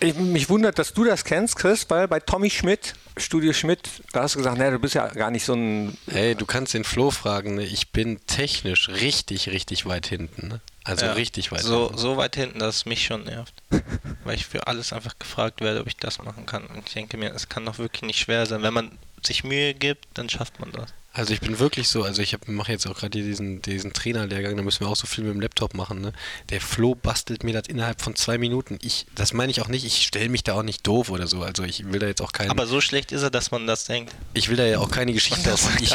Ich, 0.00 0.14
mich 0.14 0.48
wundert, 0.48 0.78
dass 0.78 0.92
du 0.92 1.04
das 1.04 1.24
kennst, 1.24 1.56
Chris, 1.56 1.86
weil 1.88 2.06
bei 2.08 2.20
Tommy 2.20 2.50
Schmidt, 2.50 2.94
Studio 3.16 3.52
Schmidt, 3.52 3.88
da 4.12 4.22
hast 4.22 4.34
du 4.34 4.38
gesagt, 4.38 4.58
naja, 4.58 4.70
du 4.70 4.78
bist 4.78 4.94
ja 4.94 5.08
gar 5.08 5.30
nicht 5.30 5.44
so 5.44 5.54
ein 5.54 5.96
Hey, 6.08 6.34
du 6.34 6.46
kannst 6.46 6.74
den 6.74 6.84
Flo 6.84 7.10
fragen, 7.10 7.56
ne? 7.56 7.64
ich 7.64 7.90
bin 7.90 8.20
technisch 8.26 8.88
richtig, 8.88 9.50
richtig 9.50 9.86
weit 9.86 10.06
hinten. 10.06 10.48
Ne? 10.48 10.60
Also 10.88 11.04
Ja, 11.04 11.12
richtig 11.12 11.52
weit 11.52 11.60
so, 11.60 11.88
hinten. 11.88 11.98
so 11.98 12.16
weit 12.16 12.34
hinten, 12.34 12.60
dass 12.60 12.76
es 12.76 12.86
mich 12.86 13.04
schon 13.04 13.24
nervt. 13.24 13.52
Weil 14.24 14.36
ich 14.36 14.46
für 14.46 14.66
alles 14.66 14.94
einfach 14.94 15.18
gefragt 15.18 15.60
werde, 15.60 15.80
ob 15.80 15.86
ich 15.86 15.98
das 15.98 16.22
machen 16.22 16.46
kann. 16.46 16.66
Und 16.66 16.86
ich 16.86 16.94
denke 16.94 17.18
mir, 17.18 17.34
es 17.34 17.50
kann 17.50 17.66
doch 17.66 17.76
wirklich 17.76 18.02
nicht 18.02 18.18
schwer 18.18 18.46
sein. 18.46 18.62
Wenn 18.62 18.72
man 18.72 18.92
sich 19.22 19.44
Mühe 19.44 19.74
gibt, 19.74 20.06
dann 20.14 20.30
schafft 20.30 20.60
man 20.60 20.72
das. 20.72 20.94
Also 21.12 21.34
ich 21.34 21.40
bin 21.40 21.58
wirklich 21.58 21.88
so, 21.88 22.04
also 22.04 22.22
ich 22.22 22.36
mache 22.46 22.72
jetzt 22.72 22.86
auch 22.86 22.94
gerade 22.94 23.10
diesen, 23.10 23.60
diesen 23.60 23.92
Trainerlehrgang, 23.92 24.56
da 24.56 24.62
müssen 24.62 24.80
wir 24.80 24.88
auch 24.88 24.96
so 24.96 25.06
viel 25.06 25.24
mit 25.24 25.34
dem 25.34 25.40
Laptop 25.40 25.74
machen. 25.74 26.00
Ne? 26.00 26.12
Der 26.48 26.60
Flo 26.60 26.94
bastelt 26.94 27.44
mir 27.44 27.52
das 27.52 27.66
innerhalb 27.66 28.00
von 28.00 28.14
zwei 28.14 28.38
Minuten. 28.38 28.78
Ich, 28.80 29.04
das 29.14 29.34
meine 29.34 29.50
ich 29.50 29.60
auch 29.60 29.68
nicht, 29.68 29.84
ich 29.84 30.06
stelle 30.06 30.28
mich 30.30 30.44
da 30.44 30.54
auch 30.54 30.62
nicht 30.62 30.86
doof 30.86 31.10
oder 31.10 31.26
so. 31.26 31.42
Also 31.42 31.64
ich 31.64 31.92
will 31.92 31.98
da 31.98 32.06
jetzt 32.06 32.22
auch 32.22 32.32
keinen. 32.32 32.50
Aber 32.50 32.66
so 32.66 32.80
schlecht 32.80 33.12
ist 33.12 33.22
er, 33.22 33.30
dass 33.30 33.50
man 33.50 33.66
das 33.66 33.84
denkt. 33.84 34.14
Ich 34.32 34.48
will 34.48 34.56
da 34.56 34.64
ja 34.64 34.78
auch 34.78 34.90
keine 34.90 35.12
Geschichte 35.12 35.52
aus. 35.52 35.68
Ich, 35.80 35.92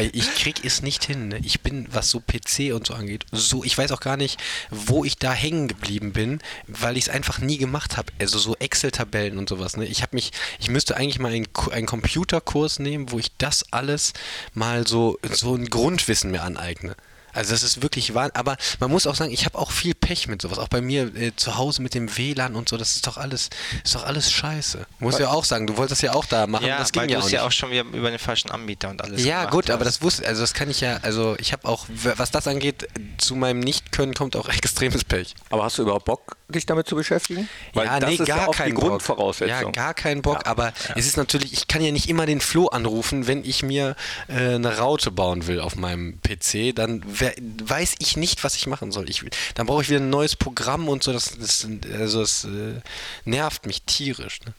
ich 0.00 0.34
krieg 0.34 0.64
es 0.64 0.82
nicht 0.82 1.04
hin. 1.04 1.28
Ne? 1.28 1.40
Ich 1.42 1.60
bin, 1.60 1.86
was 1.90 2.10
so 2.10 2.20
PC 2.20 2.74
und 2.74 2.86
so 2.86 2.94
angeht, 2.94 3.24
so, 3.32 3.64
ich 3.64 3.76
weiß 3.76 3.92
auch 3.92 4.00
gar 4.00 4.16
nicht, 4.16 4.40
wo 4.70 5.04
ich 5.04 5.16
da 5.16 5.32
hängen 5.32 5.68
geblieben 5.68 6.12
bin, 6.12 6.40
weil 6.66 6.96
ich 6.96 7.04
es 7.04 7.08
einfach 7.10 7.38
nie 7.38 7.58
gemacht 7.58 7.96
habe. 7.96 8.12
Also 8.20 8.38
so 8.38 8.56
Excel-Tabellen 8.56 9.38
und 9.38 9.48
sowas. 9.48 9.76
Ne? 9.76 9.86
Ich 9.86 10.02
habe 10.02 10.16
mich, 10.16 10.32
ich 10.58 10.70
müsste 10.70 10.96
eigentlich 10.96 11.18
mal 11.18 11.32
einen, 11.32 11.48
einen 11.70 11.86
Computerkurs 11.86 12.78
nehmen, 12.78 13.10
wo 13.10 13.18
ich 13.18 13.36
das 13.38 13.72
alles 13.72 14.12
mal 14.54 14.86
so, 14.86 15.18
so 15.30 15.54
ein 15.54 15.66
Grundwissen 15.66 16.30
mir 16.30 16.42
aneigne. 16.42 16.96
Also 17.32 17.52
das 17.52 17.62
ist 17.62 17.82
wirklich 17.82 18.14
wahr. 18.14 18.30
Aber 18.34 18.56
man 18.80 18.90
muss 18.90 19.06
auch 19.06 19.14
sagen, 19.14 19.30
ich 19.30 19.44
habe 19.44 19.58
auch 19.58 19.70
viel 19.70 19.94
Pech 19.94 20.28
mit 20.28 20.42
sowas. 20.42 20.58
Auch 20.58 20.68
bei 20.68 20.80
mir 20.80 21.14
äh, 21.14 21.34
zu 21.36 21.56
Hause 21.56 21.82
mit 21.82 21.94
dem 21.94 22.16
WLAN 22.16 22.54
und 22.54 22.68
so. 22.68 22.76
Das 22.76 22.96
ist 22.96 23.06
doch 23.06 23.16
alles, 23.16 23.50
ist 23.84 23.94
doch 23.94 24.04
alles 24.04 24.30
scheiße. 24.32 24.86
Muss 24.98 25.18
ja 25.18 25.28
auch 25.30 25.44
sagen. 25.44 25.66
Du 25.66 25.76
wolltest 25.76 26.02
ja 26.02 26.14
auch 26.14 26.24
da 26.24 26.46
machen. 26.46 26.66
Ja, 26.66 26.78
das 26.78 26.92
ging 26.92 27.02
weil 27.02 27.10
ja 27.10 27.18
du 27.20 27.24
auch 27.24 27.30
ja 27.30 27.42
auch 27.46 27.52
schon 27.52 27.70
wieder 27.70 27.82
über 27.82 28.10
den 28.10 28.18
falschen 28.18 28.50
Anbieter 28.50 28.88
und 28.88 29.02
alles 29.02 29.24
Ja, 29.24 29.40
gemacht 29.40 29.52
gut, 29.52 29.70
aber 29.70 29.84
hast. 29.84 29.96
das 29.96 30.02
wusste, 30.02 30.26
also 30.26 30.40
das 30.40 30.54
kann 30.54 30.70
ich 30.70 30.80
ja, 30.80 30.98
also 31.02 31.36
ich 31.38 31.52
habe 31.52 31.68
auch, 31.68 31.86
was 31.88 32.30
das 32.30 32.46
angeht, 32.48 32.88
zu 33.18 33.34
meinem 33.36 33.60
Nicht-Können 33.60 34.14
kommt 34.14 34.34
auch 34.36 34.48
extremes 34.48 35.04
Pech. 35.04 35.34
Aber 35.50 35.64
hast 35.64 35.78
du 35.78 35.82
überhaupt 35.82 36.06
Bock, 36.06 36.37
dich 36.48 36.66
damit 36.66 36.86
zu 36.86 36.96
beschäftigen? 36.96 37.48
Weil 37.74 38.00
das 38.00 38.12
ist 38.12 38.28
ja 38.28 38.46
auch 38.46 38.54
die 38.54 38.72
Bock. 38.72 38.88
Grundvoraussetzung. 38.88 39.48
Ja, 39.48 39.70
gar 39.70 39.94
keinen 39.94 40.22
Bock, 40.22 40.46
aber 40.46 40.72
es 40.96 41.06
ist 41.06 41.16
natürlich, 41.16 41.52
ich 41.52 41.68
kann 41.68 41.82
ja 41.82 41.92
nicht 41.92 42.08
immer 42.08 42.26
den 42.26 42.40
Flo 42.40 42.66
anrufen, 42.66 43.26
wenn 43.26 43.44
ich 43.44 43.62
mir 43.62 43.96
äh, 44.28 44.54
eine 44.54 44.78
Raute 44.78 45.10
bauen 45.10 45.46
will 45.46 45.60
auf 45.60 45.76
meinem 45.76 46.20
PC, 46.22 46.74
dann 46.74 47.02
wer, 47.06 47.34
weiß 47.64 47.96
ich 47.98 48.16
nicht, 48.16 48.44
was 48.44 48.54
ich 48.54 48.66
machen 48.66 48.92
soll. 48.92 49.08
Ich, 49.10 49.22
dann 49.54 49.66
brauche 49.66 49.82
ich 49.82 49.90
wieder 49.90 50.00
ein 50.00 50.10
neues 50.10 50.36
Programm 50.36 50.88
und 50.88 51.02
so, 51.02 51.12
das, 51.12 51.36
das, 51.38 51.66
also 51.92 52.20
das 52.20 52.44
äh, 52.44 52.80
nervt 53.24 53.66
mich 53.66 53.82
tierisch. 53.82 54.40
Ne? 54.46 54.54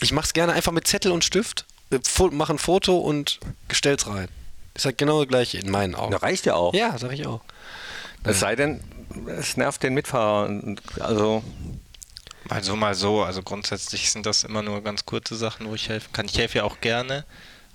Ich 0.00 0.12
mache 0.12 0.26
es 0.26 0.32
gerne 0.32 0.52
einfach 0.52 0.72
mit 0.72 0.86
Zettel 0.86 1.12
und 1.12 1.24
Stift, 1.24 1.66
äh, 1.90 1.98
mache 2.30 2.54
ein 2.54 2.58
Foto 2.58 2.98
und 2.98 3.40
gestell's 3.68 4.06
rein. 4.06 4.28
Ist 4.74 4.86
halt 4.86 4.98
genau 4.98 5.20
das 5.20 5.28
gleiche 5.28 5.58
in 5.58 5.70
meinen 5.70 5.94
Augen. 5.94 6.12
Das 6.12 6.22
reicht 6.22 6.46
ja 6.46 6.54
auch. 6.54 6.74
Ja, 6.74 6.98
sag 6.98 7.12
ich 7.12 7.26
auch. 7.26 7.42
Es 8.24 8.40
sei 8.40 8.56
denn, 8.56 8.80
es 9.26 9.56
nervt 9.56 9.82
den 9.82 9.94
Mitfahrer. 9.94 10.50
Also, 11.00 11.42
Mal 12.48 12.62
so, 12.62 12.76
mal 12.76 12.94
so. 12.94 13.22
Also 13.22 13.42
grundsätzlich 13.42 14.10
sind 14.10 14.26
das 14.26 14.44
immer 14.44 14.62
nur 14.62 14.82
ganz 14.82 15.06
kurze 15.06 15.34
Sachen, 15.34 15.66
wo 15.68 15.74
ich 15.74 15.88
helfen 15.88 16.12
kann. 16.12 16.26
Ich 16.26 16.36
helfe 16.36 16.58
ja 16.58 16.64
auch 16.64 16.80
gerne. 16.80 17.24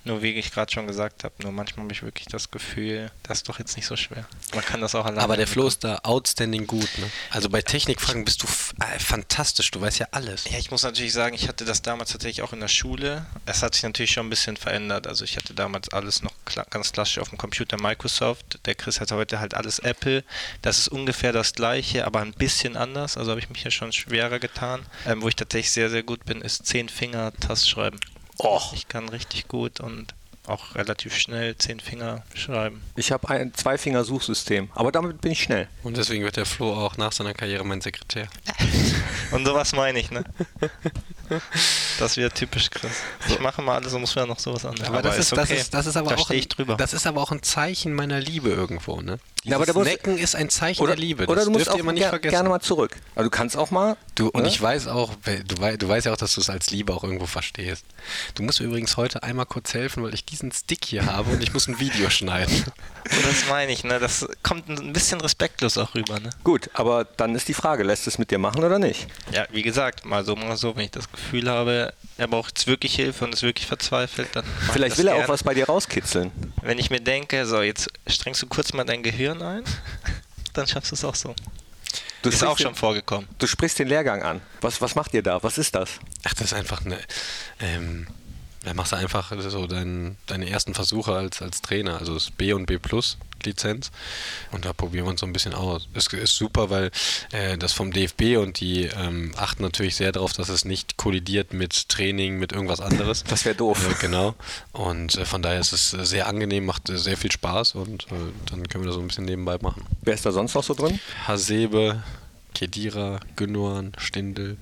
Nur 0.10 0.24
wie 0.24 0.32
ich 0.32 0.52
gerade 0.52 0.72
schon 0.72 0.88
gesagt 0.88 1.24
habe, 1.24 1.36
nur 1.44 1.52
manchmal 1.52 1.84
habe 1.84 1.94
ich 1.94 2.02
wirklich 2.02 2.26
das 2.26 2.50
Gefühl, 2.50 3.12
das 3.22 3.38
ist 3.38 3.50
doch 3.50 3.60
jetzt 3.60 3.76
nicht 3.76 3.86
so 3.86 3.96
schwer. 3.96 4.28
Man 4.56 4.66
kann 4.66 4.82
das 4.82 4.96
auch 4.96 5.06
alleine. 5.06 5.22
Aber 5.22 5.38
der 5.38 5.46
Flo 5.46 5.68
ist 5.68 5.84
da 5.84 6.00
outstanding 6.02 6.66
gut. 6.66 6.90
Ne? 6.98 7.12
Also 7.30 7.48
bei 7.48 7.62
Technikfragen 7.62 8.26
bist 8.26 8.42
du 8.42 8.48
äh, 8.84 8.98
fantastisch. 8.98 9.70
Du 9.70 9.80
weißt 9.80 10.00
ja 10.00 10.08
alles. 10.10 10.46
Ja, 10.50 10.58
ich 10.58 10.72
muss 10.72 10.82
natürlich 10.82 11.14
sagen, 11.14 11.36
ich 11.36 11.48
hatte 11.48 11.64
das 11.64 11.84
damals 11.84 12.12
tatsächlich 12.12 12.42
auch 12.42 12.54
in 12.54 12.60
der 12.60 12.70
Schule. 12.70 13.28
Es 13.46 13.62
hat 13.62 13.76
sich 13.76 13.84
natürlich 13.84 14.10
schon 14.10 14.26
ein 14.26 14.32
bisschen 14.32 14.58
verändert. 14.58 15.06
Also 15.06 15.26
ich 15.26 15.38
hatte 15.38 15.54
damals 15.54 15.90
alles 15.90 16.24
noch 16.24 16.34
ganz 16.72 16.92
klassisch 16.92 17.20
auf 17.20 17.30
dem 17.30 17.38
Computer 17.38 17.80
Microsoft. 17.80 18.66
Der 18.66 18.74
Chris 18.74 19.00
hat 19.00 19.12
heute 19.12 19.40
halt 19.40 19.54
alles 19.54 19.78
Apple. 19.78 20.24
Das 20.64 20.80
ist 20.80 20.88
ungefähr 20.88 21.34
das 21.34 21.54
gleiche, 21.54 22.08
aber 22.08 22.22
ein 22.22 22.34
bisschen 22.34 22.78
anders. 22.78 23.16
Also 23.16 23.30
habe 23.30 23.42
ich 23.42 23.52
mich 23.52 23.64
ja 23.64 23.70
schon 23.70 23.94
schwerer 23.94 24.40
getan. 24.40 24.88
Ähm, 25.06 25.22
wo 25.22 25.28
ich 25.28 25.36
tatsächlich 25.36 25.70
sehr, 25.70 25.92
sehr 25.92 26.02
gut 26.02 26.26
bin, 26.26 26.42
ist 26.42 26.66
10 26.66 26.90
Och. 28.40 28.74
Ich 28.74 28.88
kann 28.88 29.10
richtig 29.10 29.48
gut 29.48 29.80
und 29.80 30.14
auch 30.48 30.76
relativ 30.76 31.16
schnell 31.16 31.56
10 31.56 31.80
Finger 31.80 32.24
schreiben. 32.34 32.82
ich 32.96 33.12
habe 33.12 33.30
ein 33.30 33.54
Zwei-Finger-Suchsystem, 33.54 34.70
aber 34.74 34.92
damit 34.92 35.22
bin 35.22 35.32
ich 35.32 35.44
schnell. 35.44 35.68
Und 35.84 35.98
deswegen 35.98 36.24
wird 36.24 36.38
der 36.38 36.46
Flo 36.46 36.74
auch 36.74 36.98
nach 36.98 37.12
seiner 37.12 37.34
Karriere 37.34 37.64
mein 37.64 37.82
Sekretär. 37.82 38.28
Und 39.32 39.46
sowas 39.46 39.74
meine 39.74 40.00
ich, 40.00 40.10
ne? 40.10 40.24
Das 42.00 42.18
wäre 42.18 42.32
typisch 42.32 42.72
Chris. 42.72 42.92
Ich 43.28 43.40
mache 43.40 43.62
mal 43.62 43.76
alles 43.76 43.94
und 43.94 44.02
muss 44.02 44.16
mir 44.16 44.26
noch 44.26 44.40
sowas 44.40 44.66
an. 44.66 44.74
Aber, 44.82 45.04
das, 45.04 45.20
ist, 45.20 45.38
das, 45.38 45.52
ist, 45.52 45.74
das 45.74 45.86
ist 45.86 45.96
aber 45.96 46.10
da 46.10 46.16
auch 46.16 46.26
stehe 46.26 46.40
ein, 46.40 46.40
ich 46.40 46.48
drüber. 46.50 46.76
Das 46.78 46.94
ist 46.94 47.06
aber 47.06 47.22
auch 47.22 47.32
ein 47.32 47.44
Zeichen 47.44 47.94
meiner 47.94 48.20
Liebe 48.20 48.50
irgendwo, 48.50 49.02
ne? 49.02 49.20
Ja, 49.46 49.56
aber 49.56 49.66
Dieses 49.66 49.74
da 49.76 49.80
muss- 49.80 49.88
Necken 49.88 50.18
ist 50.18 50.36
ein 50.36 50.50
Zeichen 50.50 50.82
Oder, 50.84 50.96
der 50.96 51.02
Liebe. 51.02 51.24
oder 51.26 51.36
das 51.36 51.46
du 51.46 51.52
musst 51.52 51.66
dürft 51.68 51.76
auch 51.76 51.80
immer 51.80 51.94
nicht 51.94 52.04
ger 52.04 52.10
vergessen. 52.10 52.32
gerne 52.32 52.50
mal 52.50 52.60
zurück. 52.60 52.98
Also 53.16 53.30
du 53.30 53.36
kannst 53.36 53.56
auch 53.56 53.72
mal. 53.72 53.96
Du, 54.16 54.28
und 54.28 54.42
ne? 54.44 54.48
ich 54.50 54.62
weiß 54.62 54.88
auch, 54.88 55.14
du, 55.16 55.62
wei- 55.62 55.78
du 55.78 55.88
weißt 55.88 56.08
ja 56.08 56.14
auch, 56.14 56.18
dass 56.18 56.36
du 56.36 56.42
es 56.42 56.50
als 56.50 56.72
Liebe 56.72 56.94
auch 56.94 57.04
irgendwo 57.06 57.26
verstehst. 57.26 57.86
Du 58.36 58.44
musst 58.44 58.60
mir 58.60 58.68
übrigens 58.68 58.98
heute 58.98 59.24
einmal 59.24 59.46
kurz 59.46 59.74
helfen, 59.74 60.04
weil 60.04 60.14
ich 60.14 60.26
diesen 60.26 60.52
Stick 60.52 60.84
hier 60.84 61.06
habe 61.06 61.32
und 61.32 61.42
ich 61.42 61.54
muss 61.54 61.68
ein 61.68 61.80
Video 61.80 62.10
schneiden. 62.10 62.54
Und 62.54 63.26
das 63.26 63.48
meine 63.50 63.72
ich, 63.72 63.86
ne? 63.86 63.98
Das 64.00 64.28
kommt 64.44 64.68
ein 64.68 64.92
bisschen 64.92 65.22
respektlos 65.22 65.78
auch 65.78 65.96
rüber, 65.96 66.20
ne? 66.20 66.32
Gut, 66.44 66.70
aber 66.74 67.06
dann 67.06 67.34
ist 67.34 67.48
die 67.48 67.54
Frage, 67.54 67.84
lässt 67.84 68.08
es 68.08 68.18
mit 68.18 68.32
dir 68.32 68.40
machen 68.40 68.62
oder 68.64 68.78
nicht? 68.78 69.08
Ja, 69.32 69.46
wie 69.52 69.62
gesagt, 69.62 70.06
mal 70.06 70.26
so, 70.26 70.36
mal 70.36 70.58
so, 70.58 70.76
wenn 70.76 70.84
ich 70.84 70.92
das 70.92 71.10
Gefühl 71.10 71.50
habe, 71.50 71.94
er 72.18 72.28
braucht 72.28 72.58
jetzt 72.58 72.68
wirklich 72.68 72.96
Hilfe 72.96 73.24
und 73.24 73.34
ist 73.34 73.44
wirklich 73.44 73.68
verzweifelt, 73.68 74.28
dann. 74.34 74.44
Vielleicht 74.74 74.98
will 74.98 75.08
er 75.08 75.14
gern. 75.14 75.26
auch 75.26 75.30
was 75.30 75.44
bei 75.44 75.54
dir 75.54 75.66
rauskitzeln. 75.68 76.32
Wenn 76.62 76.78
ich 76.78 76.90
mir 76.90 77.00
denke, 77.00 77.46
so, 77.46 77.62
jetzt 77.62 77.90
strengst 78.08 78.42
du 78.42 78.48
kurz 78.48 78.74
mal 78.74 78.84
dein 78.84 79.04
Gehirn 79.04 79.42
ein, 79.42 79.64
dann 80.54 80.68
schaffst 80.68 80.92
du 80.92 80.96
es 80.96 81.04
auch 81.04 81.16
so. 81.16 81.36
Du 82.22 82.30
ist 82.30 82.36
sprichst 82.36 82.44
auch 82.44 82.58
schon 82.58 82.74
den, 82.74 82.76
vorgekommen. 82.76 83.30
Du 83.38 83.48
sprichst 83.48 83.80
den 83.80 83.88
Lehrgang 83.88 84.24
an. 84.24 84.42
Was, 84.62 84.82
was 84.82 84.96
macht 84.96 85.14
ihr 85.14 85.24
da? 85.24 85.42
Was 85.42 85.58
ist 85.58 85.76
das? 85.76 86.00
Ach, 86.26 86.34
das 86.34 86.48
ist 86.48 86.54
einfach 86.54 86.86
eine. 86.86 87.00
Ähm, 87.62 88.08
da 88.66 88.74
machst 88.74 88.92
du 88.92 88.98
einfach 88.98 89.32
so 89.40 89.68
dein, 89.68 90.18
deine 90.28 90.50
ersten 90.50 90.74
Versuche 90.74 91.16
als, 91.16 91.42
als 91.42 91.62
Trainer, 91.62 91.98
also 91.98 92.14
das 92.14 92.30
B 92.30 92.52
und 92.52 92.66
B 92.66 92.78
Plus 92.78 93.18
Lizenz. 93.46 93.92
Und 94.52 94.66
da 94.66 94.74
probieren 94.74 95.06
wir 95.06 95.12
uns 95.12 95.22
so 95.22 95.26
ein 95.26 95.34
bisschen 95.34 95.54
aus. 95.54 95.88
Es 95.94 96.08
ist 96.08 96.36
super, 96.36 96.70
weil 96.70 96.92
äh, 97.32 97.58
das 97.58 97.74
vom 97.74 97.92
DFB 97.92 98.38
und 98.38 98.60
die 98.60 98.86
ähm, 98.86 99.32
achten 99.38 99.64
natürlich 99.64 99.96
sehr 99.96 100.12
darauf, 100.12 100.34
dass 100.34 100.50
es 100.50 100.66
nicht 100.66 100.98
kollidiert 100.98 101.54
mit 101.54 101.90
Training, 101.90 102.38
mit 102.38 102.52
irgendwas 102.52 102.82
anderes. 102.82 103.24
Das 103.26 103.46
wäre 103.46 103.56
doof. 103.56 103.88
Äh, 103.90 103.96
genau. 104.02 104.36
Und 104.72 105.16
äh, 105.16 105.26
von 105.26 105.42
daher 105.42 105.60
ist 105.60 105.74
es 105.74 105.92
sehr 105.92 106.28
angenehm, 106.28 106.66
macht 106.66 106.90
äh, 106.90 106.98
sehr 106.98 107.18
viel 107.18 107.32
Spaß 107.32 107.76
und 107.76 108.04
äh, 108.12 108.16
dann 108.50 108.68
können 108.68 108.84
wir 108.84 108.88
das 108.88 108.96
so 108.96 109.02
ein 109.02 109.08
bisschen 109.08 109.26
nebenbei 109.26 109.58
machen. 109.62 109.86
Wer 110.02 110.14
ist 110.14 110.26
da 110.26 110.32
sonst 110.32 110.54
noch 110.54 110.64
so 110.64 110.74
drin? 110.74 111.00
Hasebe, 111.28 112.04
Kedira, 112.54 113.20
Gündogan, 113.36 113.94
Stindel, 113.98 114.58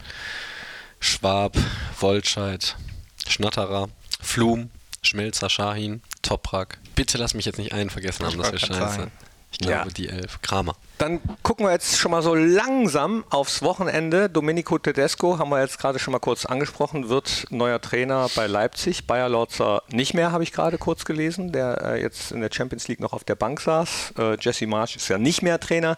Schwab, 0.99 1.57
Wolscheid, 1.99 2.75
Schnatterer, 3.27 3.89
Flum, 4.21 4.69
Schmelzer, 5.01 5.49
Shahin, 5.49 6.01
Toprak. 6.21 6.79
Bitte 6.97 7.17
lass 7.17 7.33
mich 7.33 7.45
jetzt 7.45 7.57
nicht 7.59 7.71
einen 7.73 7.89
vergessen 7.89 8.25
haben, 8.25 8.37
das 8.37 8.47
wäre 8.47 8.59
scheiße. 8.59 8.73
sagen. 8.73 9.11
Ich 9.49 9.59
glaube, 9.59 9.73
Ja. 9.73 9.85
die 9.85 10.09
elf. 10.09 10.41
Kramer. 10.41 10.75
Dann 10.97 11.21
gucken 11.41 11.65
wir 11.65 11.71
jetzt 11.71 11.97
schon 11.97 12.11
mal 12.11 12.21
so 12.21 12.35
langsam 12.35 13.23
aufs 13.29 13.61
Wochenende. 13.61 14.29
Domenico 14.29 14.77
Tedesco 14.77 15.39
haben 15.39 15.49
wir 15.49 15.61
jetzt 15.61 15.79
gerade 15.79 15.99
schon 15.99 16.11
mal 16.11 16.19
kurz 16.19 16.45
angesprochen, 16.45 17.07
wird 17.07 17.45
neuer 17.49 17.79
Trainer 17.79 18.27
bei 18.35 18.45
Leipzig. 18.47 19.07
Bayer 19.07 19.29
Lorzer 19.29 19.83
nicht 19.89 20.13
mehr, 20.13 20.33
habe 20.33 20.43
ich 20.43 20.51
gerade 20.51 20.77
kurz 20.77 21.05
gelesen, 21.05 21.53
der 21.53 21.81
äh, 21.81 22.01
jetzt 22.01 22.31
in 22.33 22.41
der 22.41 22.49
Champions 22.51 22.89
League 22.89 22.99
noch 22.99 23.13
auf 23.13 23.23
der 23.23 23.35
Bank 23.35 23.61
saß. 23.61 24.15
Äh, 24.19 24.37
Jesse 24.41 24.67
Marsch 24.67 24.97
ist 24.97 25.07
ja 25.07 25.17
nicht 25.17 25.41
mehr 25.41 25.59
Trainer. 25.61 25.95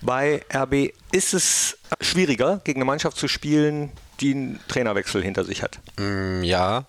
Bei 0.00 0.42
RB 0.54 0.92
ist 1.12 1.34
es 1.34 1.76
schwieriger, 2.00 2.60
gegen 2.64 2.78
eine 2.78 2.86
Mannschaft 2.86 3.18
zu 3.18 3.28
spielen, 3.28 3.92
die 4.20 4.32
einen 4.32 4.60
Trainerwechsel 4.68 5.22
hinter 5.22 5.44
sich 5.44 5.62
hat. 5.62 5.80
Mm, 5.98 6.42
ja. 6.42 6.86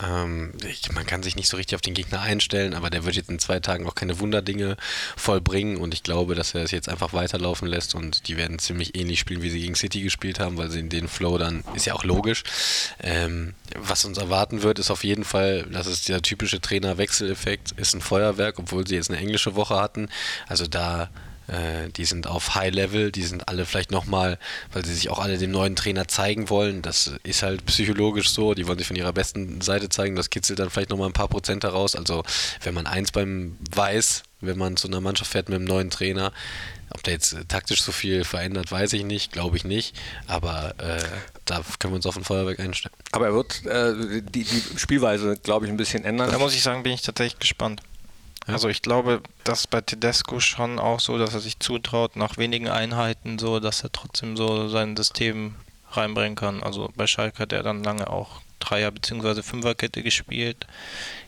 Ähm, 0.00 0.52
ich, 0.66 0.92
man 0.92 1.06
kann 1.06 1.22
sich 1.22 1.36
nicht 1.36 1.48
so 1.48 1.56
richtig 1.56 1.74
auf 1.74 1.80
den 1.80 1.94
Gegner 1.94 2.20
einstellen, 2.20 2.74
aber 2.74 2.90
der 2.90 3.04
wird 3.04 3.16
jetzt 3.16 3.30
in 3.30 3.38
zwei 3.38 3.60
Tagen 3.60 3.86
auch 3.86 3.94
keine 3.94 4.20
Wunderdinge 4.20 4.76
vollbringen 5.16 5.76
und 5.76 5.92
ich 5.94 6.02
glaube, 6.02 6.34
dass 6.34 6.54
er 6.54 6.62
es 6.62 6.70
jetzt 6.70 6.88
einfach 6.88 7.12
weiterlaufen 7.12 7.66
lässt 7.66 7.94
und 7.94 8.28
die 8.28 8.36
werden 8.36 8.58
ziemlich 8.58 8.96
ähnlich 8.96 9.18
spielen, 9.18 9.42
wie 9.42 9.50
sie 9.50 9.60
gegen 9.60 9.74
City 9.74 10.02
gespielt 10.02 10.38
haben, 10.38 10.56
weil 10.56 10.70
sie 10.70 10.80
in 10.80 10.88
den 10.88 11.08
Flow 11.08 11.38
dann, 11.38 11.64
ist 11.74 11.86
ja 11.86 11.94
auch 11.94 12.04
logisch. 12.04 12.44
Ähm, 13.00 13.54
was 13.76 14.04
uns 14.04 14.18
erwarten 14.18 14.62
wird, 14.62 14.78
ist 14.78 14.90
auf 14.90 15.04
jeden 15.04 15.24
Fall, 15.24 15.66
das 15.70 15.86
ist 15.86 16.08
der 16.08 16.22
typische 16.22 16.60
Trainerwechseleffekt, 16.60 17.72
ist 17.72 17.94
ein 17.94 18.00
Feuerwerk, 18.00 18.58
obwohl 18.58 18.86
sie 18.86 18.94
jetzt 18.94 19.10
eine 19.10 19.18
englische 19.18 19.56
Woche 19.56 19.80
hatten. 19.80 20.08
Also 20.46 20.66
da 20.66 21.10
äh, 21.48 21.88
die 21.90 22.04
sind 22.04 22.26
auf 22.26 22.54
High 22.54 22.72
Level, 22.72 23.10
die 23.10 23.22
sind 23.22 23.48
alle 23.48 23.64
vielleicht 23.66 23.90
nochmal, 23.90 24.38
weil 24.72 24.84
sie 24.84 24.94
sich 24.94 25.10
auch 25.10 25.18
alle 25.18 25.38
dem 25.38 25.50
neuen 25.50 25.76
Trainer 25.76 26.06
zeigen 26.08 26.50
wollen. 26.50 26.82
Das 26.82 27.12
ist 27.22 27.42
halt 27.42 27.64
psychologisch 27.66 28.30
so, 28.30 28.54
die 28.54 28.66
wollen 28.66 28.78
sich 28.78 28.86
von 28.86 28.96
ihrer 28.96 29.12
besten 29.12 29.60
Seite 29.60 29.88
zeigen, 29.88 30.16
das 30.16 30.30
kitzelt 30.30 30.58
dann 30.58 30.70
vielleicht 30.70 30.90
nochmal 30.90 31.08
ein 31.08 31.14
paar 31.14 31.28
Prozent 31.28 31.64
heraus. 31.64 31.96
Also 31.96 32.22
wenn 32.62 32.74
man 32.74 32.86
eins 32.86 33.10
beim 33.12 33.56
weiß, 33.74 34.22
wenn 34.40 34.58
man 34.58 34.76
zu 34.76 34.88
einer 34.88 35.00
Mannschaft 35.00 35.32
fährt 35.32 35.48
mit 35.48 35.56
einem 35.56 35.64
neuen 35.64 35.90
Trainer, 35.90 36.32
ob 36.90 37.02
der 37.02 37.14
jetzt 37.14 37.32
äh, 37.32 37.44
taktisch 37.44 37.82
so 37.82 37.92
viel 37.92 38.24
verändert, 38.24 38.70
weiß 38.70 38.92
ich 38.92 39.04
nicht, 39.04 39.32
glaube 39.32 39.56
ich 39.56 39.64
nicht. 39.64 39.94
Aber 40.26 40.74
äh, 40.78 41.02
da 41.44 41.62
können 41.78 41.92
wir 41.92 41.96
uns 41.96 42.06
auf 42.06 42.16
ein 42.16 42.24
Feuerwerk 42.24 42.60
einstellen. 42.60 42.94
Aber 43.12 43.26
er 43.26 43.34
wird 43.34 43.66
äh, 43.66 44.22
die, 44.22 44.44
die 44.44 44.78
Spielweise, 44.78 45.36
glaube 45.42 45.66
ich, 45.66 45.72
ein 45.72 45.76
bisschen 45.76 46.04
ändern. 46.04 46.30
Da 46.30 46.38
muss 46.38 46.54
ich 46.54 46.62
sagen, 46.62 46.82
bin 46.82 46.92
ich 46.92 47.02
tatsächlich 47.02 47.38
gespannt. 47.38 47.82
Also 48.48 48.68
ich 48.68 48.82
glaube, 48.82 49.22
dass 49.44 49.66
bei 49.66 49.80
Tedesco 49.80 50.40
schon 50.40 50.78
auch 50.78 51.00
so, 51.00 51.18
dass 51.18 51.34
er 51.34 51.40
sich 51.40 51.58
zutraut, 51.58 52.16
nach 52.16 52.36
wenigen 52.38 52.68
Einheiten 52.68 53.38
so, 53.38 53.60
dass 53.60 53.82
er 53.82 53.92
trotzdem 53.92 54.36
so 54.36 54.68
sein 54.68 54.96
System 54.96 55.54
reinbringen 55.92 56.34
kann. 56.36 56.62
Also 56.62 56.90
bei 56.96 57.06
Schalke 57.06 57.42
hat 57.42 57.52
er 57.52 57.62
dann 57.62 57.84
lange 57.84 58.08
auch 58.08 58.40
Dreier- 58.60 58.90
bzw. 58.90 59.42
Fünferkette 59.42 60.02
gespielt. 60.02 60.66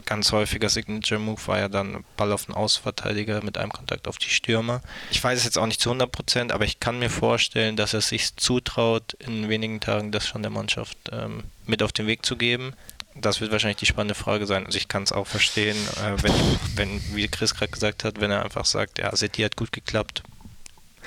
Ganz 0.04 0.32
häufiger 0.32 0.68
Signature 0.68 1.20
Move 1.20 1.40
war 1.46 1.58
ja 1.58 1.68
dann 1.68 2.04
Ball 2.16 2.32
auf 2.32 2.46
den 2.46 2.54
Außenverteidiger 2.54 3.42
mit 3.44 3.56
einem 3.56 3.70
Kontakt 3.70 4.08
auf 4.08 4.18
die 4.18 4.30
Stürmer. 4.30 4.80
Ich 5.12 5.22
weiß 5.22 5.38
es 5.38 5.44
jetzt 5.44 5.56
auch 5.58 5.66
nicht 5.66 5.80
zu 5.80 5.92
100%, 5.92 6.50
aber 6.52 6.64
ich 6.64 6.80
kann 6.80 6.98
mir 6.98 7.10
vorstellen, 7.10 7.76
dass 7.76 7.94
er 7.94 8.00
sich 8.00 8.34
zutraut, 8.36 9.14
in 9.20 9.48
wenigen 9.48 9.78
Tagen 9.80 10.10
das 10.10 10.26
schon 10.26 10.42
der 10.42 10.50
Mannschaft 10.50 10.96
ähm, 11.12 11.44
mit 11.66 11.82
auf 11.82 11.92
den 11.92 12.06
Weg 12.08 12.26
zu 12.26 12.36
geben. 12.36 12.74
Das 13.14 13.40
wird 13.40 13.50
wahrscheinlich 13.50 13.78
die 13.78 13.86
spannende 13.86 14.14
Frage 14.14 14.46
sein. 14.46 14.66
Also 14.66 14.78
ich 14.78 14.88
kann 14.88 15.02
es 15.02 15.12
auch 15.12 15.26
verstehen, 15.26 15.76
äh, 15.96 16.22
wenn, 16.22 16.32
wenn, 16.76 17.16
wie 17.16 17.26
Chris 17.28 17.54
gerade 17.54 17.72
gesagt 17.72 18.04
hat, 18.04 18.20
wenn 18.20 18.30
er 18.30 18.44
einfach 18.44 18.64
sagt, 18.64 18.98
ja, 18.98 19.14
City 19.16 19.42
hat 19.42 19.56
gut 19.56 19.72
geklappt, 19.72 20.22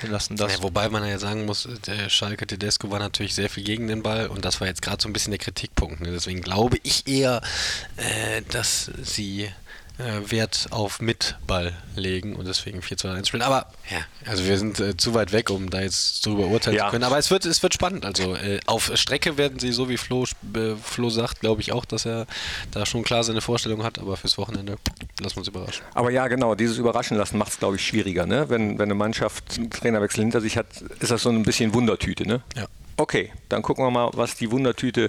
wir 0.00 0.10
lassen 0.10 0.36
das. 0.36 0.56
Ja, 0.56 0.62
wobei 0.62 0.88
man 0.88 1.06
ja 1.06 1.18
sagen 1.18 1.46
muss, 1.46 1.68
der 1.86 2.08
Schalke 2.08 2.46
Tedesco 2.46 2.90
war 2.90 2.98
natürlich 2.98 3.34
sehr 3.34 3.48
viel 3.48 3.64
gegen 3.64 3.86
den 3.86 4.02
Ball 4.02 4.26
und 4.26 4.44
das 4.44 4.60
war 4.60 4.66
jetzt 4.66 4.82
gerade 4.82 5.00
so 5.00 5.08
ein 5.08 5.12
bisschen 5.12 5.30
der 5.30 5.38
Kritikpunkt. 5.38 6.00
Ne? 6.00 6.10
Deswegen 6.10 6.40
glaube 6.40 6.78
ich 6.82 7.06
eher, 7.06 7.40
äh, 7.96 8.42
dass 8.50 8.90
sie 9.02 9.48
äh, 9.98 10.30
Wert 10.30 10.66
auf 10.70 11.00
Mitball 11.00 11.72
legen 11.94 12.34
und 12.34 12.46
deswegen 12.48 12.82
4 12.82 12.96
2 12.96 13.10
1 13.12 13.28
spielen. 13.28 13.42
Aber 13.42 13.66
ja, 13.90 13.98
also 14.26 14.44
wir 14.44 14.58
sind 14.58 14.80
äh, 14.80 14.96
zu 14.96 15.14
weit 15.14 15.32
weg, 15.32 15.50
um 15.50 15.70
da 15.70 15.80
jetzt 15.82 16.26
drüber 16.26 16.46
urteilen 16.46 16.76
Ja. 16.76 16.86
zu 16.86 16.90
können. 16.92 17.04
Aber 17.04 17.18
es 17.18 17.30
wird, 17.30 17.44
es 17.46 17.62
wird 17.62 17.74
spannend. 17.74 18.04
Also 18.04 18.34
äh, 18.34 18.58
auf 18.66 18.90
Strecke 18.96 19.36
werden 19.38 19.58
sie, 19.58 19.70
so 19.72 19.88
wie 19.88 19.96
Flo, 19.96 20.24
äh, 20.54 20.74
Flo 20.82 21.10
sagt, 21.10 21.40
glaube 21.40 21.60
ich 21.60 21.70
auch, 21.72 21.84
dass 21.84 22.06
er 22.06 22.26
da 22.72 22.86
schon 22.86 23.04
klar 23.04 23.22
seine 23.22 23.40
Vorstellung 23.40 23.84
hat. 23.84 23.98
Aber 23.98 24.16
fürs 24.16 24.36
Wochenende 24.38 24.76
lassen 25.20 25.36
wir 25.36 25.40
uns 25.40 25.48
überraschen. 25.48 25.84
Aber 25.94 26.10
ja, 26.10 26.26
genau, 26.26 26.54
dieses 26.56 26.78
Überraschen 26.78 27.16
lassen 27.16 27.38
macht 27.38 27.52
es, 27.52 27.58
glaube 27.58 27.76
ich, 27.76 27.86
schwieriger. 27.86 28.26
Ne? 28.26 28.48
Wenn, 28.48 28.78
wenn 28.78 28.86
eine 28.86 28.94
Mannschaft 28.94 29.56
einen 29.56 29.70
Trainerwechsel 29.70 30.22
hinter 30.24 30.40
sich 30.40 30.56
hat, 30.56 30.66
ist 31.00 31.10
das 31.12 31.22
so 31.22 31.30
ein 31.30 31.42
bisschen 31.44 31.72
Wundertüte. 31.74 32.26
Ne? 32.26 32.42
Ja. 32.56 32.66
Okay, 32.96 33.32
dann 33.48 33.62
gucken 33.62 33.84
wir 33.84 33.90
mal, 33.90 34.10
was 34.14 34.36
die 34.36 34.50
Wundertüte 34.50 35.08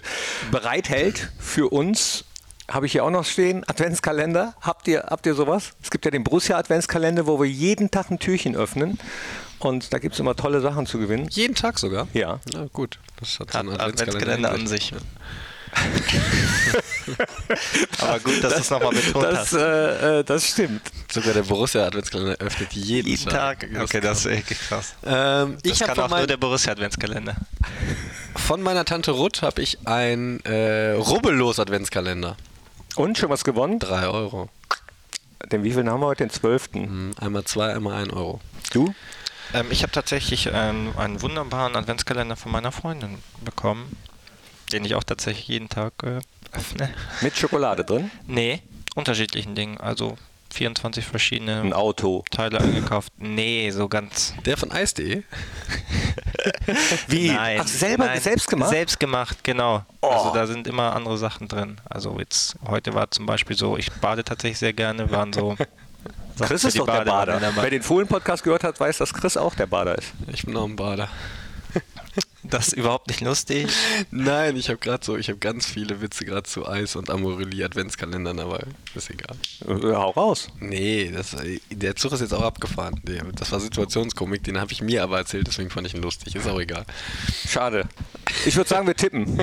bereithält 0.52 1.32
für 1.39 1.71
uns. 1.71 2.24
Habe 2.69 2.88
ich 2.88 2.93
hier 2.93 3.04
auch 3.04 3.12
noch 3.12 3.25
stehen, 3.25 3.63
Adventskalender. 3.67 4.56
Habt 4.62 4.88
ihr, 4.88 5.04
habt 5.10 5.25
ihr 5.28 5.36
sowas? 5.36 5.73
Es 5.84 5.91
gibt 5.91 6.04
ja 6.06 6.12
den 6.12 6.23
Borussia 6.23 6.58
Adventskalender, 6.58 7.28
wo 7.28 7.39
wir 7.39 7.47
jeden 7.49 7.91
Tag 7.91 8.10
ein 8.10 8.17
Türchen 8.19 8.56
öffnen. 8.56 8.97
Und 9.60 9.93
da 9.93 9.99
gibt 9.99 10.15
es 10.15 10.19
immer 10.19 10.36
tolle 10.36 10.62
Sachen 10.62 10.86
zu 10.88 10.97
gewinnen. 10.99 11.28
Jeden 11.32 11.54
Tag 11.56 11.78
sogar? 11.80 12.08
Ja. 12.13 12.39
Na 12.54 12.65
gut. 12.73 12.99
Das 13.19 13.39
hat 13.39 13.51
so 13.51 13.60
Hat 13.60 13.67
einen 13.67 13.80
Adventskalender 13.80 14.51
an 14.51 14.62
in 14.62 14.67
sich. 14.67 14.93
Aber 17.99 18.19
gut, 18.19 18.43
dass 18.43 18.54
du 18.54 18.60
es 18.62 18.69
nochmal 18.69 18.91
betont 18.93 19.23
Das, 19.25 19.39
hast. 19.39 19.54
äh, 19.54 20.19
äh, 20.19 20.23
das 20.23 20.47
stimmt. 20.49 20.82
Sogar 21.12 21.34
der 21.34 21.43
Borussia 21.43 21.86
Adventskalender 21.86 22.36
öffnet 22.39 22.73
jeden, 22.73 23.08
Jeden 23.10 23.30
Tag. 23.30 23.67
Okay, 23.82 23.99
das 24.01 24.19
ist 24.19 24.25
echt 24.28 24.47
krass. 24.67 24.95
Ähm, 25.06 25.58
Das 25.63 25.73
ich 25.73 25.80
kann 25.80 25.95
von, 25.95 26.06
auch 26.06 26.17
nur 26.17 26.28
der 26.28 26.38
Borussia 26.38 26.71
Adventskalender. 26.71 27.36
von 28.36 28.62
meiner 28.62 28.86
Tante 28.86 29.12
Ruth 29.12 29.41
habe 29.41 29.62
ich 29.62 29.78
ein 29.86 30.39
äh, 30.45 30.91
rubbellos 30.93 31.60
Adventskalender. 31.60 32.38
Und 32.95 33.17
schon 33.17 33.29
was 33.29 33.43
gewonnen? 33.43 33.79
3 33.79 34.08
Euro. 34.08 34.49
Den 35.51 35.63
wievielten 35.63 35.89
haben 35.91 35.99
wir 35.99 36.08
heute? 36.08 36.23
Den 36.23 36.29
12. 36.29 36.69
Hm, 36.73 37.12
Einmal 37.19 37.43
2, 37.43 37.75
einmal 37.75 37.95
1 37.95 38.13
Euro. 38.13 38.39
Du? 38.71 38.93
Ähm, 39.53 39.67
ich 39.69 39.84
habe 39.84 39.91
tatsächlich 39.91 40.49
ähm, 40.51 40.93
einen 40.97 41.21
wunderbaren 41.21 41.75
Adventskalender 41.75 42.36
von 42.36 42.51
meiner 42.51 42.71
Freundin 42.71 43.19
bekommen, 43.43 43.95
den 44.71 44.86
ich 44.86 44.95
auch 44.95 45.03
tatsächlich 45.03 45.47
jeden 45.47 45.69
Tag 45.69 45.93
äh, 46.03 46.19
öffne. 46.51 46.93
Mit 47.21 47.38
Schokolade 47.38 47.84
drin? 47.84 48.10
Nee, 48.25 48.62
unterschiedlichen 48.95 49.55
Dingen. 49.55 49.77
Also 49.77 50.17
24 50.55 51.05
verschiedene 51.05 51.61
Ein 51.61 51.73
Auto. 51.73 52.23
Teile 52.31 52.59
eingekauft. 52.59 53.11
Nee, 53.17 53.69
so 53.71 53.87
ganz. 53.87 54.33
Der 54.45 54.57
von 54.57 54.71
Eis.de? 54.71 55.23
Wie? 57.07 57.27
Nein, 57.29 57.59
Ach, 57.61 57.67
selber, 57.67 58.05
nein, 58.05 58.21
selbst 58.21 58.47
gemacht? 58.47 58.69
Selbst 58.69 58.99
gemacht, 58.99 59.43
genau. 59.43 59.83
Oh. 60.01 60.07
Also 60.07 60.33
da 60.33 60.47
sind 60.47 60.67
immer 60.67 60.95
andere 60.95 61.17
Sachen 61.17 61.47
drin. 61.47 61.77
Also 61.89 62.17
jetzt, 62.19 62.55
heute 62.67 62.93
war 62.93 63.11
zum 63.11 63.25
Beispiel 63.25 63.57
so, 63.57 63.77
ich 63.77 63.91
bade 63.91 64.23
tatsächlich 64.23 64.59
sehr 64.59 64.73
gerne, 64.73 65.11
waren 65.11 65.33
so. 65.33 65.55
Chris 66.39 66.63
ist 66.63 66.73
die 66.73 66.79
doch 66.79 66.85
der 66.85 67.05
Badewanne 67.05 67.39
Bader. 67.39 67.61
Wer 67.61 67.69
den 67.69 67.81
Fohlen-Podcast 67.81 68.43
gehört 68.43 68.63
hat, 68.63 68.79
weiß, 68.79 68.97
dass 68.97 69.13
Chris 69.13 69.37
auch 69.37 69.55
der 69.55 69.67
Bader 69.67 69.97
ist. 69.97 70.13
Ich 70.31 70.45
bin 70.45 70.55
auch 70.57 70.65
ein 70.65 70.75
Bader. 70.75 71.09
Das 72.49 72.67
ist 72.67 72.73
überhaupt 72.73 73.08
nicht 73.08 73.21
lustig. 73.21 73.67
Nein, 74.12 74.55
ich 74.55 74.69
habe 74.69 74.77
gerade 74.77 75.03
so, 75.03 75.17
ich 75.17 75.29
habe 75.29 75.39
ganz 75.39 75.65
viele 75.65 76.01
Witze 76.01 76.25
gerade 76.25 76.43
zu 76.43 76.67
Eis 76.67 76.95
und 76.95 77.10
Amorelie 77.10 77.65
Adventskalendern, 77.65 78.39
aber 78.39 78.63
ist 78.93 79.10
egal. 79.10 79.36
Äh, 79.67 79.95
hau 79.95 80.12
raus. 80.12 80.49
Nee, 80.60 81.12
das, 81.12 81.36
der 81.71 81.95
Zug 81.95 82.13
ist 82.13 82.21
jetzt 82.21 82.34
auch 82.34 82.43
abgefahren. 82.43 83.01
Das 83.36 83.51
war 83.51 83.60
Situationskomik, 83.60 84.43
den 84.43 84.60
habe 84.60 84.71
ich 84.71 84.81
mir 84.81 85.03
aber 85.03 85.17
erzählt, 85.17 85.47
deswegen 85.47 85.69
fand 85.69 85.88
ich 85.88 85.93
ihn 85.93 86.01
lustig. 86.01 86.36
Ist 86.36 86.47
auch 86.47 86.60
egal. 86.60 86.86
Schade. 87.47 87.88
Ich 88.45 88.55
würde 88.55 88.69
sagen, 88.69 88.88
wir 88.88 88.95
tippen. 88.95 89.41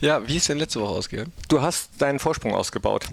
Ja, 0.00 0.26
wie 0.26 0.36
ist 0.36 0.48
denn 0.48 0.58
letzte 0.58 0.80
Woche 0.80 0.92
ausgegangen? 0.92 1.32
Du 1.48 1.60
hast 1.60 1.90
deinen 1.98 2.18
Vorsprung 2.18 2.54
ausgebaut. 2.54 3.06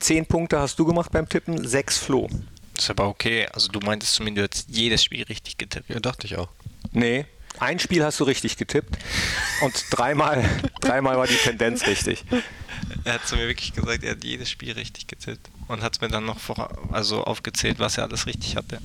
Zehn 0.00 0.26
Punkte 0.26 0.58
hast 0.60 0.78
du 0.78 0.84
gemacht 0.84 1.10
beim 1.12 1.28
Tippen, 1.28 1.66
sechs 1.66 1.98
Flo. 1.98 2.28
Das 2.74 2.84
ist 2.84 2.90
aber 2.90 3.08
okay. 3.08 3.46
Also 3.52 3.68
du 3.68 3.80
meintest 3.80 4.14
zumindest, 4.14 4.54
du 4.54 4.58
hast 4.58 4.76
jedes 4.76 5.02
Spiel 5.02 5.24
richtig 5.24 5.56
getippt. 5.58 5.88
Ja, 5.88 5.98
dachte 5.98 6.26
ich 6.26 6.36
auch. 6.36 6.48
Nee, 6.92 7.26
ein 7.60 7.78
Spiel 7.78 8.04
hast 8.04 8.20
du 8.20 8.24
richtig 8.24 8.56
getippt 8.56 8.98
und 9.62 9.84
dreimal, 9.90 10.44
dreimal 10.80 11.16
war 11.16 11.26
die 11.26 11.36
Tendenz 11.36 11.86
richtig. 11.86 12.24
Er 13.04 13.14
hat 13.14 13.26
zu 13.26 13.36
mir 13.36 13.48
wirklich 13.48 13.72
gesagt, 13.72 14.04
er 14.04 14.12
hat 14.12 14.24
jedes 14.24 14.50
Spiel 14.50 14.72
richtig 14.72 15.06
getippt. 15.06 15.48
Und 15.66 15.82
hat 15.82 15.96
es 15.96 16.00
mir 16.00 16.08
dann 16.08 16.24
noch 16.24 16.38
vor, 16.38 16.70
also 16.92 17.24
aufgezählt, 17.24 17.78
was 17.78 17.98
er 17.98 18.04
alles 18.04 18.26
richtig 18.26 18.56
hatte. 18.56 18.80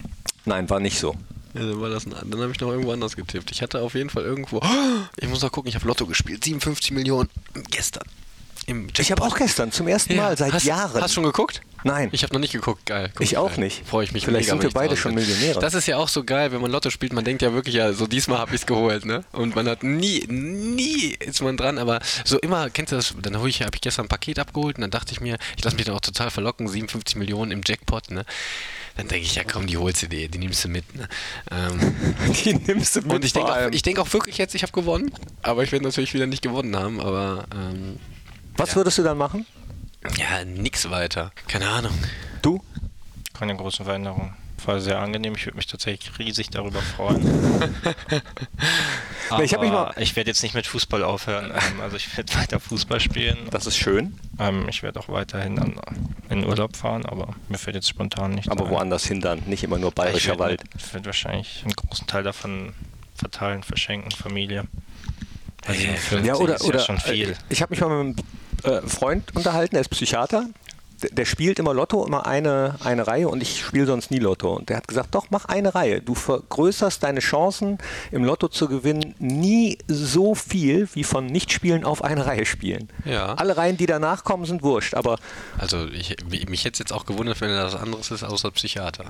Nein, 0.45 0.69
war 0.69 0.79
nicht 0.79 0.99
so. 0.99 1.15
Ja, 1.53 1.61
dann 1.61 1.79
war 1.79 1.89
das 1.89 2.05
ein, 2.05 2.11
dann 2.11 2.41
habe 2.41 2.51
ich 2.51 2.59
noch 2.59 2.69
irgendwo 2.69 2.91
anders 2.91 3.15
getippt. 3.15 3.51
Ich 3.51 3.61
hatte 3.61 3.81
auf 3.81 3.93
jeden 3.93 4.09
Fall 4.09 4.23
irgendwo. 4.23 4.61
Ich 5.17 5.29
muss 5.29 5.41
noch 5.41 5.51
gucken, 5.51 5.69
ich 5.69 5.75
habe 5.75 5.87
Lotto 5.87 6.05
gespielt. 6.05 6.43
57 6.43 6.91
Millionen 6.91 7.29
gestern. 7.69 8.03
Im 8.65 8.87
Ich 8.97 9.11
habe 9.11 9.21
auch 9.21 9.37
gestern 9.37 9.71
zum 9.71 9.87
ersten 9.87 10.15
Mal 10.15 10.37
seit 10.37 10.53
hast, 10.53 10.63
Jahren. 10.63 11.01
Hast 11.01 11.11
du 11.11 11.15
schon 11.15 11.23
geguckt? 11.23 11.61
Nein. 11.83 12.09
Ich 12.11 12.23
habe 12.23 12.33
noch 12.33 12.39
nicht 12.39 12.53
geguckt. 12.53 12.85
Geil. 12.85 13.11
Guck, 13.13 13.21
Ich 13.25 13.37
auch 13.37 13.57
nicht. 13.57 13.87
Freue 13.87 14.03
ich 14.05 14.11
mich 14.11 14.25
Vielleicht 14.25 14.47
mega, 14.49 14.61
sind 14.61 14.63
wir 14.63 14.73
beide 14.73 14.95
schon. 14.97 15.13
Millionäre. 15.15 15.59
Das 15.59 15.73
ist 15.73 15.87
ja 15.87 15.97
auch 15.97 16.07
so 16.07 16.23
geil, 16.23 16.51
wenn 16.51 16.61
man 16.61 16.71
Lotto 16.71 16.89
spielt. 16.89 17.13
Man 17.13 17.23
denkt 17.25 17.41
ja 17.41 17.53
wirklich, 17.53 17.75
ja, 17.75 17.93
so 17.93 18.07
diesmal 18.07 18.39
habe 18.39 18.55
ich 18.55 18.61
es 18.61 18.67
geholt, 18.67 19.05
ne? 19.05 19.23
Und 19.31 19.55
man 19.55 19.67
hat 19.67 19.83
nie, 19.83 20.25
nie 20.27 21.15
ist 21.19 21.41
man 21.41 21.57
dran. 21.57 21.77
Aber 21.77 21.99
so 22.25 22.39
immer, 22.39 22.69
kennst 22.69 22.91
du 22.91 22.95
das? 22.95 23.13
Dann 23.21 23.37
habe 23.37 23.49
ich, 23.49 23.61
hab 23.61 23.75
ich 23.75 23.81
gestern 23.81 24.05
ein 24.05 24.09
Paket 24.09 24.39
abgeholt 24.39 24.77
und 24.77 24.81
dann 24.81 24.91
dachte 24.91 25.11
ich 25.11 25.21
mir, 25.21 25.37
ich 25.57 25.63
lasse 25.63 25.75
mich 25.75 25.85
dann 25.85 25.95
auch 25.95 26.01
total 26.01 26.31
verlocken, 26.31 26.67
57 26.67 27.15
Millionen 27.15 27.51
im 27.51 27.61
Jackpot, 27.65 28.11
ne? 28.11 28.25
Dann 28.95 29.07
denke 29.07 29.25
ich, 29.25 29.33
ja 29.35 29.43
komm, 29.43 29.65
die 29.65 29.77
holst 29.77 30.03
du 30.03 30.07
dir, 30.07 30.29
die 30.29 30.37
nimmst 30.37 30.63
du 30.63 30.67
mit, 30.69 30.95
ne? 30.95 31.07
Ähm, 31.51 31.95
Die 32.43 32.53
nimmst 32.53 32.95
du 32.95 33.01
mit 33.01 33.11
und 33.11 33.25
ich 33.25 33.33
denke 33.33 33.51
auch, 33.51 33.71
ich 33.71 33.81
denk 33.81 33.97
auch 33.99 34.11
wirklich 34.13 34.37
jetzt, 34.37 34.53
ich 34.55 34.61
habe 34.61 34.71
gewonnen. 34.71 35.11
Aber 35.41 35.63
ich 35.63 35.71
werde 35.71 35.85
natürlich 35.85 36.13
wieder 36.13 36.27
nicht 36.27 36.41
gewonnen 36.43 36.75
haben. 36.75 36.99
Aber 36.99 37.45
ähm, 37.53 37.97
Was 38.55 38.75
würdest 38.75 38.99
du 38.99 39.03
dann 39.03 39.17
machen? 39.17 39.45
Ja, 40.17 40.43
nix 40.45 40.89
weiter. 40.89 41.31
Keine 41.47 41.69
Ahnung. 41.69 41.93
Du? 42.41 42.61
Keine 43.33 43.55
großen 43.55 43.85
Veränderungen. 43.85 44.33
War 44.65 44.79
sehr 44.79 44.99
angenehm. 44.99 45.33
Ich 45.35 45.45
würde 45.45 45.57
mich 45.57 45.67
tatsächlich 45.67 46.17
riesig 46.19 46.49
darüber 46.49 46.81
freuen. 46.81 47.27
Aber 49.29 49.43
ich 49.43 49.51
ich 49.97 50.15
werde 50.15 50.29
jetzt 50.29 50.41
nicht 50.43 50.53
mit 50.55 50.67
Fußball 50.67 51.03
aufhören. 51.03 51.51
Ähm, 51.51 51.81
Also 51.81 51.97
ich 51.97 52.15
werde 52.15 52.33
weiter 52.35 52.59
Fußball 52.61 52.99
spielen. 53.01 53.37
Das 53.51 53.65
ist 53.65 53.75
schön, 53.77 54.17
Ähm, 54.39 54.65
ich 54.69 54.81
werde 54.83 54.99
auch 54.99 55.09
weiterhin 55.09 55.59
an, 55.59 55.75
in 56.29 56.45
Urlaub 56.45 56.75
fahren, 56.77 57.05
aber 57.05 57.35
mir 57.49 57.57
fällt 57.57 57.75
jetzt 57.75 57.89
spontan 57.89 58.31
nicht 58.35 58.49
aber 58.49 58.65
ein. 58.65 58.71
woanders 58.71 59.05
hindern, 59.05 59.41
nicht 59.47 59.63
immer 59.63 59.77
nur 59.79 59.89
Ich 59.89 59.95
bayerischer 59.95 60.29
werd- 60.31 60.39
Wald. 60.39 60.63
Ich 60.77 60.93
werde 60.93 61.05
wahrscheinlich 61.07 61.61
einen 61.65 61.73
großen 61.73 62.07
Teil 62.07 62.23
davon 62.23 62.73
verteilen, 63.15 63.63
verschenken, 63.63 64.11
Familie. 64.11 64.65
Also 65.65 65.81
50 65.81 66.25
Ja, 66.25 66.35
oder, 66.35 66.55
ist 66.55 66.61
oder 66.63 66.79
ja 66.79 66.85
schon 66.85 66.99
viel. 66.99 67.31
äh, 67.31 67.35
ich 67.49 67.61
habe 67.61 67.71
mich 67.71 67.81
mal 67.81 68.03
mit 68.03 68.17
einem 68.19 68.27
äh, 68.63 68.81
Freund 68.87 69.35
unterhalten, 69.35 69.75
der 69.75 69.81
ist 69.81 69.89
Psychiater. 69.89 70.45
Der, 71.01 71.09
der 71.09 71.25
spielt 71.25 71.59
immer 71.59 71.73
Lotto, 71.73 72.05
immer 72.05 72.25
eine, 72.27 72.75
eine 72.83 73.05
Reihe 73.07 73.27
und 73.27 73.41
ich 73.41 73.61
spiele 73.61 73.85
sonst 73.85 74.09
nie 74.09 74.19
Lotto. 74.19 74.53
Und 74.55 74.69
der 74.69 74.77
hat 74.77 74.87
gesagt, 74.87 75.13
doch, 75.13 75.27
mach 75.31 75.45
eine 75.45 75.75
Reihe. 75.75 76.01
Du 76.01 76.15
vergrößerst 76.15 77.03
deine 77.03 77.19
Chancen, 77.19 77.77
im 78.11 78.23
Lotto 78.23 78.47
zu 78.47 78.67
gewinnen, 78.69 79.13
nie 79.19 79.77
so 79.87 80.33
viel 80.33 80.87
wie 80.93 81.03
von 81.03 81.25
Nichtspielen 81.25 81.83
auf 81.83 82.03
eine 82.03 82.25
Reihe 82.25 82.45
spielen. 82.45 82.89
Ja. 83.03 83.33
Alle 83.33 83.57
Reihen, 83.57 83.75
die 83.75 83.85
danach 83.85 84.23
kommen, 84.23 84.45
sind 84.45 84.63
wurscht. 84.63 84.93
Aber 84.93 85.17
Also 85.57 85.87
ich, 85.87 86.15
mich 86.47 86.63
hätte 86.63 86.73
es 86.73 86.79
jetzt 86.79 86.93
auch 86.93 87.05
gewundert, 87.05 87.41
wenn 87.41 87.49
er 87.49 87.63
das 87.63 87.75
anderes 87.75 88.09
ist 88.11 88.23
außer 88.23 88.51
Psychiater. 88.51 89.05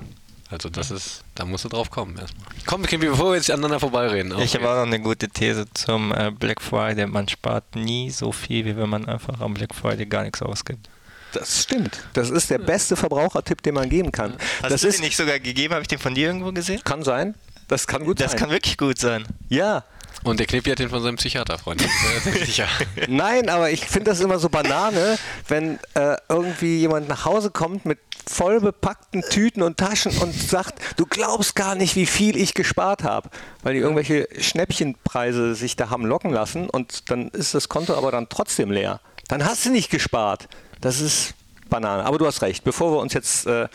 Also 0.54 0.70
das 0.70 0.90
ist, 0.90 1.22
da 1.34 1.44
musst 1.44 1.64
du 1.64 1.68
drauf 1.68 1.90
kommen 1.90 2.16
erstmal. 2.16 2.46
Komm, 2.66 2.82
Kimmy, 2.84 3.06
bevor 3.06 3.30
wir 3.32 3.36
jetzt 3.36 3.50
aneinander 3.50 3.78
vorbeireden. 3.80 4.32
auf 4.32 4.42
Ich 4.42 4.54
habe 4.54 4.68
auch 4.70 4.76
noch 4.76 4.82
eine 4.86 5.00
gute 5.00 5.28
These 5.28 5.66
zum 5.74 6.12
äh, 6.12 6.30
Black 6.30 6.62
Friday. 6.62 7.06
Man 7.06 7.28
spart 7.28 7.76
nie 7.76 8.10
so 8.10 8.32
viel, 8.32 8.64
wie 8.64 8.76
wenn 8.76 8.88
man 8.88 9.06
einfach 9.08 9.40
am 9.40 9.54
Black 9.54 9.74
Friday 9.74 10.06
gar 10.06 10.22
nichts 10.22 10.40
ausgibt. 10.42 10.88
das 11.32 11.62
stimmt. 11.64 11.98
Das 12.14 12.30
ist 12.30 12.48
der 12.50 12.58
beste 12.58 12.96
Verbrauchertipp, 12.96 13.62
den 13.62 13.74
man 13.74 13.88
geben 13.90 14.10
kann. 14.12 14.34
Hast 14.62 14.70
das 14.72 14.80
du 14.82 14.88
ist, 14.88 14.98
den 14.98 15.04
nicht 15.04 15.16
sogar 15.16 15.38
gegeben? 15.40 15.74
Habe 15.74 15.82
ich 15.82 15.88
den 15.88 15.98
von 15.98 16.14
dir 16.14 16.28
irgendwo 16.28 16.52
gesehen? 16.52 16.80
kann 16.84 17.02
sein. 17.02 17.34
Das 17.68 17.86
kann 17.86 18.04
gut 18.04 18.20
Das 18.20 18.32
sein. 18.32 18.40
kann 18.40 18.50
wirklich 18.50 18.78
gut 18.78 18.98
sein. 18.98 19.24
ja. 19.48 19.84
Und 20.22 20.40
der 20.40 20.46
Knippi 20.46 20.70
hat 20.70 20.78
den 20.78 20.88
von 20.88 21.02
seinem 21.02 21.16
Psychiaterfreund. 21.16 21.82
Das 22.24 22.46
sicher. 22.46 22.66
Nein, 23.08 23.50
aber 23.50 23.70
ich 23.70 23.84
finde 23.84 24.10
das 24.10 24.20
immer 24.20 24.38
so 24.38 24.48
Banane, 24.48 25.18
wenn 25.48 25.78
äh, 25.94 26.16
irgendwie 26.30 26.78
jemand 26.78 27.08
nach 27.08 27.26
Hause 27.26 27.50
kommt 27.50 27.84
mit 27.84 27.98
voll 28.26 28.60
bepackten 28.60 29.22
Tüten 29.22 29.62
und 29.62 29.76
Taschen 29.76 30.16
und 30.18 30.34
sagt, 30.34 30.98
du 30.98 31.06
glaubst 31.06 31.54
gar 31.54 31.74
nicht, 31.74 31.96
wie 31.96 32.06
viel 32.06 32.36
ich 32.36 32.54
gespart 32.54 33.02
habe, 33.02 33.30
weil 33.62 33.74
die 33.74 33.80
irgendwelche 33.80 34.28
Schnäppchenpreise 34.38 35.54
sich 35.54 35.76
da 35.76 35.90
haben 35.90 36.06
locken 36.06 36.32
lassen 36.32 36.68
und 36.68 37.10
dann 37.10 37.28
ist 37.28 37.54
das 37.54 37.68
Konto 37.68 37.94
aber 37.94 38.10
dann 38.10 38.28
trotzdem 38.28 38.70
leer. 38.70 39.00
Dann 39.28 39.44
hast 39.44 39.64
du 39.64 39.70
nicht 39.70 39.90
gespart. 39.90 40.48
Das 40.80 41.00
ist 41.00 41.34
Banane. 41.68 42.04
Aber 42.04 42.18
du 42.18 42.26
hast 42.26 42.42
recht. 42.42 42.64
Bevor 42.64 42.92
wir 42.92 42.98
uns 42.98 43.14
jetzt 43.14 43.46
äh, 43.46 43.68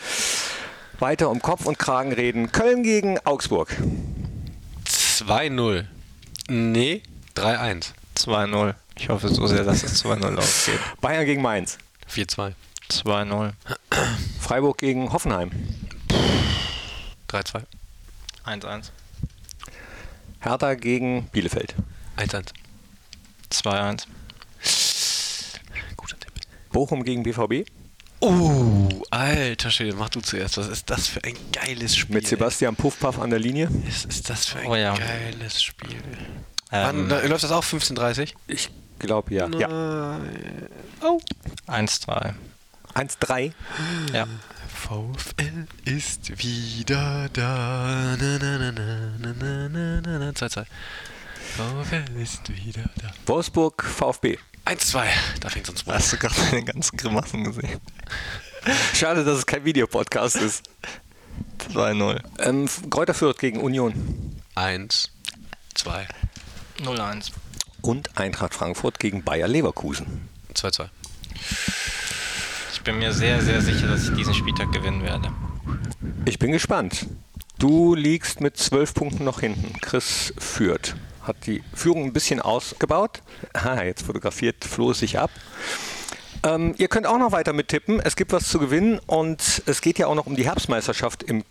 weiter 0.98 1.30
um 1.30 1.42
Kopf 1.42 1.66
und 1.66 1.78
Kragen 1.78 2.12
reden, 2.12 2.52
Köln 2.52 2.82
gegen 2.82 3.18
Augsburg. 3.24 3.76
2-0. 4.86 5.84
Nee, 6.48 7.02
3-1. 7.36 7.92
2-0. 8.16 8.74
Ich 8.96 9.08
hoffe 9.08 9.28
so 9.28 9.46
sehr, 9.46 9.64
dass 9.64 9.82
es 9.82 10.04
2-0 10.04 10.36
ausgeht. 10.36 10.78
Bayern 11.00 11.24
gegen 11.24 11.42
Mainz. 11.42 11.78
4-2. 12.12 12.52
2-0. 12.90 13.52
Freiburg 14.40 14.78
gegen 14.78 15.12
Hoffenheim. 15.12 15.50
3-2. 17.28 17.62
1-1. 18.46 18.90
Hertha 20.40 20.74
gegen 20.74 21.26
Bielefeld. 21.32 21.74
1-1. 22.16 22.48
2-1. 23.52 24.04
Guter 25.96 26.18
Tipp. 26.18 26.32
Bochum 26.72 27.04
gegen 27.04 27.22
BVB. 27.22 27.68
Oh, 28.22 28.88
alter 29.10 29.70
Schwede, 29.70 29.96
mach 29.96 30.10
du 30.10 30.20
zuerst. 30.20 30.58
Was 30.58 30.68
ist 30.68 30.90
das 30.90 31.08
für 31.08 31.24
ein 31.24 31.34
geiles 31.52 31.96
Spiel? 31.96 32.16
Mit 32.16 32.26
Sebastian 32.26 32.76
Puffpaff 32.76 33.18
an 33.18 33.30
der 33.30 33.38
Linie. 33.38 33.68
Was 33.86 34.04
ist 34.04 34.28
das 34.28 34.46
für 34.46 34.58
ein 34.58 34.66
Oh 34.66 34.74
ja. 34.74 34.94
geiles 34.94 35.62
Spiel? 35.62 35.96
Ähm, 36.72 36.86
Wann, 36.86 37.08
da, 37.08 37.20
läuft 37.26 37.44
das 37.44 37.50
auch 37.50 37.64
15.30 37.64 38.34
Ich 38.46 38.68
glaube 38.98 39.32
ja. 39.34 39.48
Ja. 39.58 40.20
1-3. 41.66 42.34
1-3. 42.94 43.52
Ja. 44.12 44.26
VfL 44.68 45.66
ist 45.84 46.42
wieder 46.42 47.28
da. 47.32 48.14
2-2. 48.16 50.64
VfL 51.56 52.20
ist 52.20 52.48
wieder 52.64 52.84
da. 52.96 53.10
Wolfsburg, 53.26 53.84
VfB. 53.84 54.38
1-2. 54.66 55.04
Da 55.40 55.48
fängt 55.48 55.66
sonst 55.66 55.86
wohl. 55.86 55.94
Hast 55.94 56.12
du 56.12 56.16
gerade 56.16 56.34
meine 56.50 56.64
ganzen 56.64 56.96
Grimassen 56.96 57.44
gesehen? 57.44 57.80
Schade, 58.94 59.24
dass 59.24 59.38
es 59.38 59.46
kein 59.46 59.64
Videopodcast 59.64 60.36
ist. 60.36 60.64
2-0. 61.72 62.20
Ähm, 62.38 62.68
Kräuter 62.90 63.14
Fürth 63.14 63.38
gegen 63.38 63.60
Union. 63.60 64.40
1, 64.54 65.10
2. 65.74 66.06
0-1. 66.78 67.30
Und 67.82 68.18
Eintracht 68.18 68.54
Frankfurt 68.54 68.98
gegen 68.98 69.24
Bayer 69.24 69.48
Leverkusen. 69.48 70.28
2-2. 70.54 70.88
Ich 72.90 72.92
bin 72.92 73.06
mir 73.06 73.12
sehr, 73.12 73.40
sehr 73.40 73.60
sicher, 73.60 73.86
dass 73.86 74.08
ich 74.08 74.14
diesen 74.16 74.34
Spieltag 74.34 74.72
gewinnen 74.72 75.04
werde. 75.04 75.32
Ich 76.24 76.40
bin 76.40 76.50
gespannt. 76.50 77.06
Du 77.56 77.94
liegst 77.94 78.40
mit 78.40 78.56
zwölf 78.56 78.94
Punkten 78.94 79.22
noch 79.22 79.38
hinten. 79.38 79.78
Chris 79.80 80.34
führt. 80.38 80.96
Hat 81.22 81.36
die 81.46 81.62
Führung 81.72 82.06
ein 82.06 82.12
bisschen 82.12 82.40
ausgebaut. 82.40 83.22
Ah, 83.52 83.84
jetzt 83.84 84.02
fotografiert 84.02 84.64
Flo 84.64 84.92
sich 84.92 85.20
ab. 85.20 85.30
Ähm, 86.42 86.74
ihr 86.78 86.88
könnt 86.88 87.06
auch 87.06 87.20
noch 87.20 87.30
weiter 87.30 87.52
mittippen. 87.52 88.00
Es 88.00 88.16
gibt 88.16 88.32
was 88.32 88.48
zu 88.48 88.58
gewinnen 88.58 88.98
und 89.06 89.62
es 89.66 89.82
geht 89.82 90.00
ja 90.00 90.08
auch 90.08 90.16
noch 90.16 90.26
um 90.26 90.34
die 90.34 90.46
Herbstmeisterschaft 90.46 91.22
im 91.22 91.48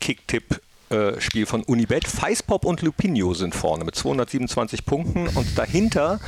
Kicktipp-Spiel 0.89 1.45
von 1.45 1.63
Unibet. 1.63 2.07
Feispop 2.07 2.65
und 2.65 2.81
Lupinio 2.81 3.33
sind 3.33 3.55
vorne 3.55 3.83
mit 3.83 3.95
227 3.95 4.85
Punkten 4.85 5.27
und 5.27 5.57
dahinter 5.57 6.19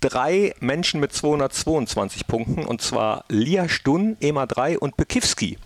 drei 0.00 0.54
Menschen 0.60 1.00
mit 1.00 1.12
222 1.12 2.26
Punkten 2.26 2.64
und 2.64 2.80
zwar 2.80 3.24
Lia 3.28 3.68
Stun, 3.68 4.16
Ema 4.20 4.46
3 4.46 4.78
und 4.78 4.96
Bekivski. 4.96 5.58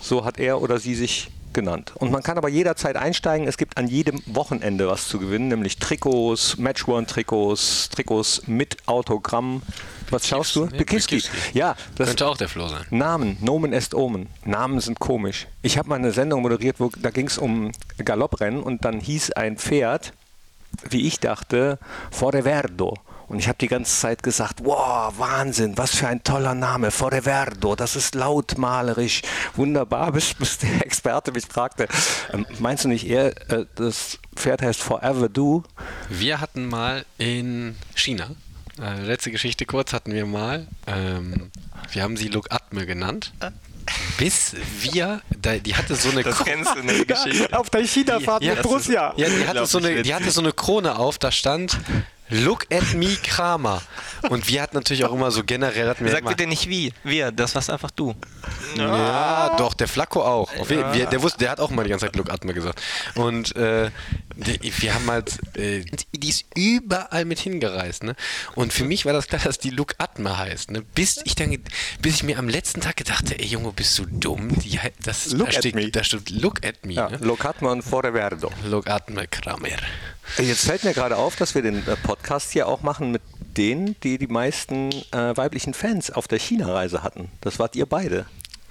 So 0.00 0.24
hat 0.24 0.38
er 0.38 0.60
oder 0.62 0.78
sie 0.78 0.94
sich 0.94 1.30
genannt. 1.58 1.92
Und 1.96 2.12
man 2.12 2.22
kann 2.22 2.38
aber 2.38 2.48
jederzeit 2.48 2.94
einsteigen. 2.94 3.48
Es 3.48 3.56
gibt 3.56 3.76
an 3.76 3.88
jedem 3.88 4.22
Wochenende 4.26 4.86
was 4.86 5.08
zu 5.08 5.18
gewinnen, 5.18 5.48
nämlich 5.48 5.78
Trikots, 5.78 6.56
Matchworn-Trikots, 6.56 7.88
Trikots 7.88 8.42
mit 8.46 8.76
Autogramm. 8.86 9.62
Was 10.10 10.28
schaust 10.28 10.54
du? 10.54 10.66
Nee, 10.66 10.78
Bekivski. 10.78 11.20
Ja, 11.54 11.74
das 11.96 12.08
Könnte 12.08 12.28
auch 12.28 12.36
der 12.36 12.48
Flo 12.48 12.68
sein. 12.68 12.86
Namen, 12.90 13.38
Nomen 13.40 13.72
est 13.72 13.92
Omen. 13.92 14.28
Namen 14.44 14.78
sind 14.78 15.00
komisch. 15.00 15.48
Ich 15.62 15.76
habe 15.78 15.88
mal 15.88 15.96
eine 15.96 16.12
Sendung 16.12 16.42
moderiert, 16.42 16.78
wo 16.78 16.90
da 16.96 17.10
ging 17.10 17.26
es 17.26 17.38
um 17.38 17.72
Galopprennen 17.98 18.62
und 18.62 18.84
dann 18.84 19.00
hieß 19.00 19.32
ein 19.32 19.56
Pferd, 19.56 20.12
wie 20.88 21.08
ich 21.08 21.18
dachte, 21.18 21.80
Forreverdo. 22.12 22.94
Und 23.28 23.38
ich 23.38 23.48
habe 23.48 23.58
die 23.58 23.68
ganze 23.68 23.94
Zeit 23.94 24.22
gesagt, 24.22 24.60
wow, 24.64 25.12
Wahnsinn, 25.18 25.76
was 25.76 25.94
für 25.94 26.08
ein 26.08 26.24
toller 26.24 26.54
Name, 26.54 26.90
Forreverdo, 26.90 27.76
das 27.76 27.94
ist 27.94 28.14
lautmalerisch, 28.14 29.22
wunderbar, 29.54 30.12
bis, 30.12 30.34
bis 30.34 30.58
der 30.58 30.84
Experte 30.84 31.32
mich 31.32 31.44
fragte, 31.44 31.88
ähm, 32.32 32.46
meinst 32.58 32.84
du 32.84 32.88
nicht 32.88 33.06
eher, 33.06 33.36
äh, 33.50 33.66
das 33.74 34.18
Pferd 34.34 34.62
heißt 34.62 34.80
Forever 34.80 35.28
Do? 35.28 35.62
Wir 36.08 36.40
hatten 36.40 36.66
mal 36.66 37.04
in 37.18 37.76
China, 37.94 38.30
äh, 38.80 39.02
letzte 39.02 39.30
Geschichte 39.30 39.66
kurz, 39.66 39.92
hatten 39.92 40.12
wir 40.12 40.24
mal, 40.24 40.66
ähm, 40.86 41.50
wir 41.92 42.02
haben 42.02 42.16
sie 42.16 42.28
Look 42.28 42.50
Atme 42.50 42.86
genannt. 42.86 43.32
Bis 44.18 44.54
wir, 44.80 45.22
da, 45.40 45.56
die 45.56 45.74
hatte 45.74 45.94
so 45.94 46.10
eine 46.10 46.22
Das 46.22 46.44
kennst 46.44 46.74
du 46.74 46.80
in 46.80 46.86
der 46.88 47.04
Geschichte. 47.06 47.58
Auf 47.58 47.70
der 47.70 47.86
China-Fahrt 47.86 48.42
mit 48.42 48.62
Borussia. 48.62 49.14
Ja, 49.16 49.28
die 49.28 49.46
hatte, 49.46 49.64
so 49.64 49.78
eine, 49.78 50.02
die 50.02 50.14
hatte 50.14 50.30
so 50.30 50.40
eine 50.42 50.52
Krone 50.52 50.98
auf, 50.98 51.18
da 51.18 51.30
stand 51.30 51.78
Look 52.30 52.66
at 52.72 52.94
me 52.94 53.16
Kramer. 53.22 53.82
Und 54.30 54.48
wir 54.48 54.62
hatten 54.62 54.76
natürlich 54.76 55.04
auch 55.04 55.12
immer 55.12 55.30
so 55.30 55.44
generell 55.44 55.88
hatten 55.88 56.04
wir 56.04 56.12
Sag 56.12 56.20
immer, 56.20 56.30
bitte 56.30 56.46
nicht 56.46 56.68
wie. 56.68 56.92
Wir, 57.04 57.32
das 57.32 57.54
warst 57.54 57.70
einfach 57.70 57.90
du. 57.90 58.14
Ja, 58.76 59.56
doch, 59.58 59.74
der 59.74 59.88
Flacco 59.88 60.22
auch. 60.22 60.50
Jeden, 60.68 60.92
wir, 60.92 61.06
der, 61.06 61.22
wusste, 61.22 61.38
der 61.38 61.50
hat 61.50 61.60
auch 61.60 61.70
mal 61.70 61.82
die 61.84 61.90
ganze 61.90 62.06
Zeit 62.06 62.16
Look 62.16 62.30
Atme 62.30 62.54
gesagt. 62.54 62.80
Und 63.14 63.54
äh, 63.56 63.90
die, 64.36 64.72
wir 64.80 64.94
haben 64.94 65.10
halt, 65.10 65.38
äh, 65.56 65.84
die 66.12 66.28
ist 66.28 66.46
überall 66.54 67.24
mit 67.24 67.38
hingereist. 67.38 68.04
Ne? 68.04 68.14
Und 68.54 68.72
für 68.72 68.84
mich 68.84 69.04
war 69.04 69.12
das 69.12 69.26
klar, 69.26 69.40
dass 69.42 69.58
die 69.58 69.70
Look 69.70 69.94
Atme 69.98 70.38
heißt. 70.38 70.70
Ne? 70.70 70.82
Bis 70.94 71.20
ich 71.24 71.34
dann, 71.34 71.56
bis 72.00 72.16
ich 72.16 72.22
mir 72.22 72.38
am 72.38 72.48
letzten 72.48 72.80
Tag 72.80 72.96
gedachte, 72.96 73.38
ey 73.38 73.46
Junge, 73.46 73.72
bist 73.72 73.98
du 73.98 74.06
dumm? 74.06 74.58
Die, 74.60 74.78
das, 75.02 75.32
Look 75.32 75.50
da, 75.50 75.56
at 75.56 75.60
steht, 75.60 75.74
me. 75.74 75.90
da 75.90 76.04
steht 76.04 76.30
Look 76.30 76.64
at 76.64 76.84
me. 76.84 76.94
Ja, 76.94 77.08
Ne? 77.08 77.18
Locatma 77.20 77.72
und 77.72 77.82
Forreverdo. 77.82 78.50
Look 78.64 78.88
Atme 78.88 79.26
Kramer. 79.26 79.68
Jetzt 80.36 80.66
fällt 80.66 80.84
mir 80.84 80.92
gerade 80.92 81.16
auf, 81.16 81.36
dass 81.36 81.54
wir 81.54 81.62
den 81.62 81.86
äh, 81.86 81.96
Podcast 81.96 82.52
hier 82.52 82.68
auch 82.68 82.82
machen 82.82 83.10
mit 83.10 83.22
denen, 83.56 83.96
die 84.02 84.18
die 84.18 84.26
meisten 84.26 84.90
äh, 85.12 85.36
weiblichen 85.36 85.74
Fans 85.74 86.10
auf 86.10 86.28
der 86.28 86.38
China-Reise 86.38 87.02
hatten. 87.02 87.30
Das 87.40 87.58
wart 87.58 87.74
ihr 87.74 87.86
beide, 87.86 88.26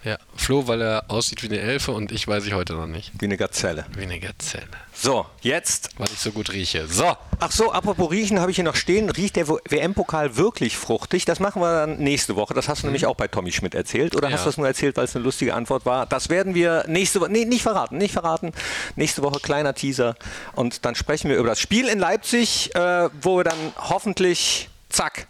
Ja, 0.08 0.18
Flo, 0.38 0.68
weil 0.68 0.82
er 0.82 1.04
aussieht 1.10 1.44
wie 1.44 1.48
eine 1.48 1.60
Elfe 1.60 1.92
und 1.92 2.14
ich 2.14 2.26
weiß 2.30 2.46
ich 2.46 2.54
heute 2.54 2.74
noch 2.76 2.88
nicht. 2.88 3.12
wie 3.20 3.26
eine 3.26 3.36
Gazelle. 3.36 3.86
Wie 3.94 4.04
eine 4.04 4.22
Gazelle. 4.22 4.68
So, 4.94 5.26
jetzt. 5.42 5.90
Weil 5.98 6.08
ich 6.14 6.18
so 6.20 6.32
gut 6.32 6.54
rieche. 6.54 6.88
So. 6.88 7.18
Ach 7.42 7.52
so, 7.52 7.74
apropos 7.74 8.10
riechen, 8.10 8.40
habe 8.40 8.50
ich 8.52 8.56
hier 8.56 8.64
noch 8.64 8.78
stehen. 8.78 9.10
Riecht 9.10 9.36
der 9.36 9.50
WM-Pokal 9.50 10.38
wirklich 10.38 10.78
fruchtig? 10.78 11.26
Das 11.26 11.42
machen 11.42 11.62
wir 11.62 11.74
dann 11.86 11.98
nächste 11.98 12.38
Woche. 12.38 12.54
Das 12.54 12.70
hast 12.70 12.84
du 12.84 12.88
nämlich 12.88 13.06
auch 13.06 13.18
bei 13.18 13.28
Tommy 13.28 13.52
Schmidt 13.52 13.76
erzählt. 13.76 14.16
Oder 14.16 14.30
Ja. 14.30 14.36
hast 14.36 14.46
du 14.46 14.50
das 14.50 14.58
nur 14.58 14.66
erzählt, 14.68 14.96
weil 14.96 15.04
es 15.04 15.14
eine 15.16 15.26
lustige 15.26 15.54
Antwort 15.54 15.86
war? 15.86 16.06
Das 16.06 16.30
werden 16.30 16.56
wir 16.56 16.86
nächste 16.88 17.20
Woche, 17.20 17.30
nee, 17.30 17.44
nicht 17.44 17.64
verraten, 17.64 17.98
nicht 17.98 18.14
verraten. 18.14 18.54
Nächste 18.96 19.24
Woche 19.24 19.42
kleiner 19.42 19.74
Teaser. 19.74 20.16
Und 20.56 20.86
dann 20.86 20.96
sprechen 20.96 21.30
wir 21.30 21.36
über 21.36 21.50
das 21.50 21.60
Spiel 21.60 21.90
in 21.90 22.00
Leipzig, 22.00 22.74
äh, 22.76 23.10
wo 23.22 23.36
wir 23.40 23.44
dann 23.44 23.58
hoffentlich, 23.78 24.70
zack, 24.88 25.28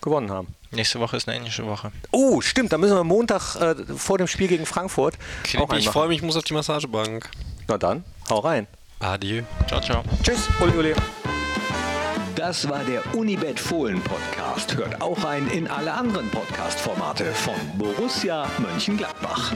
gewonnen 0.00 0.32
haben. 0.32 0.55
Nächste 0.70 1.00
Woche 1.00 1.16
ist 1.16 1.28
eine 1.28 1.38
englische 1.38 1.66
Woche. 1.66 1.92
Oh, 2.10 2.40
stimmt, 2.40 2.72
da 2.72 2.78
müssen 2.78 2.94
wir 2.96 3.04
Montag 3.04 3.56
äh, 3.56 3.74
vor 3.96 4.18
dem 4.18 4.26
Spiel 4.26 4.48
gegen 4.48 4.66
Frankfurt 4.66 5.14
auch 5.14 5.42
Knippi, 5.44 5.76
ich 5.76 5.88
freue 5.88 6.08
mich, 6.08 6.18
ich 6.18 6.22
muss 6.22 6.36
auf 6.36 6.44
die 6.44 6.54
Massagebank. 6.54 7.30
Na 7.68 7.78
dann, 7.78 8.04
hau 8.28 8.40
rein. 8.40 8.66
Adieu. 9.00 9.42
Ciao, 9.68 9.80
ciao. 9.80 10.02
Tschüss, 10.22 10.48
Uli, 10.60 10.72
Uli. 10.76 10.94
Das 12.34 12.68
war 12.68 12.84
der 12.84 13.02
Unibet 13.14 13.58
Fohlen 13.58 14.02
Podcast. 14.02 14.76
Hört 14.76 15.00
auch 15.00 15.24
rein 15.24 15.48
in 15.48 15.68
alle 15.68 15.92
anderen 15.92 16.30
Podcast-Formate 16.30 17.32
von 17.32 17.54
Borussia 17.78 18.46
Mönchengladbach. 18.58 19.52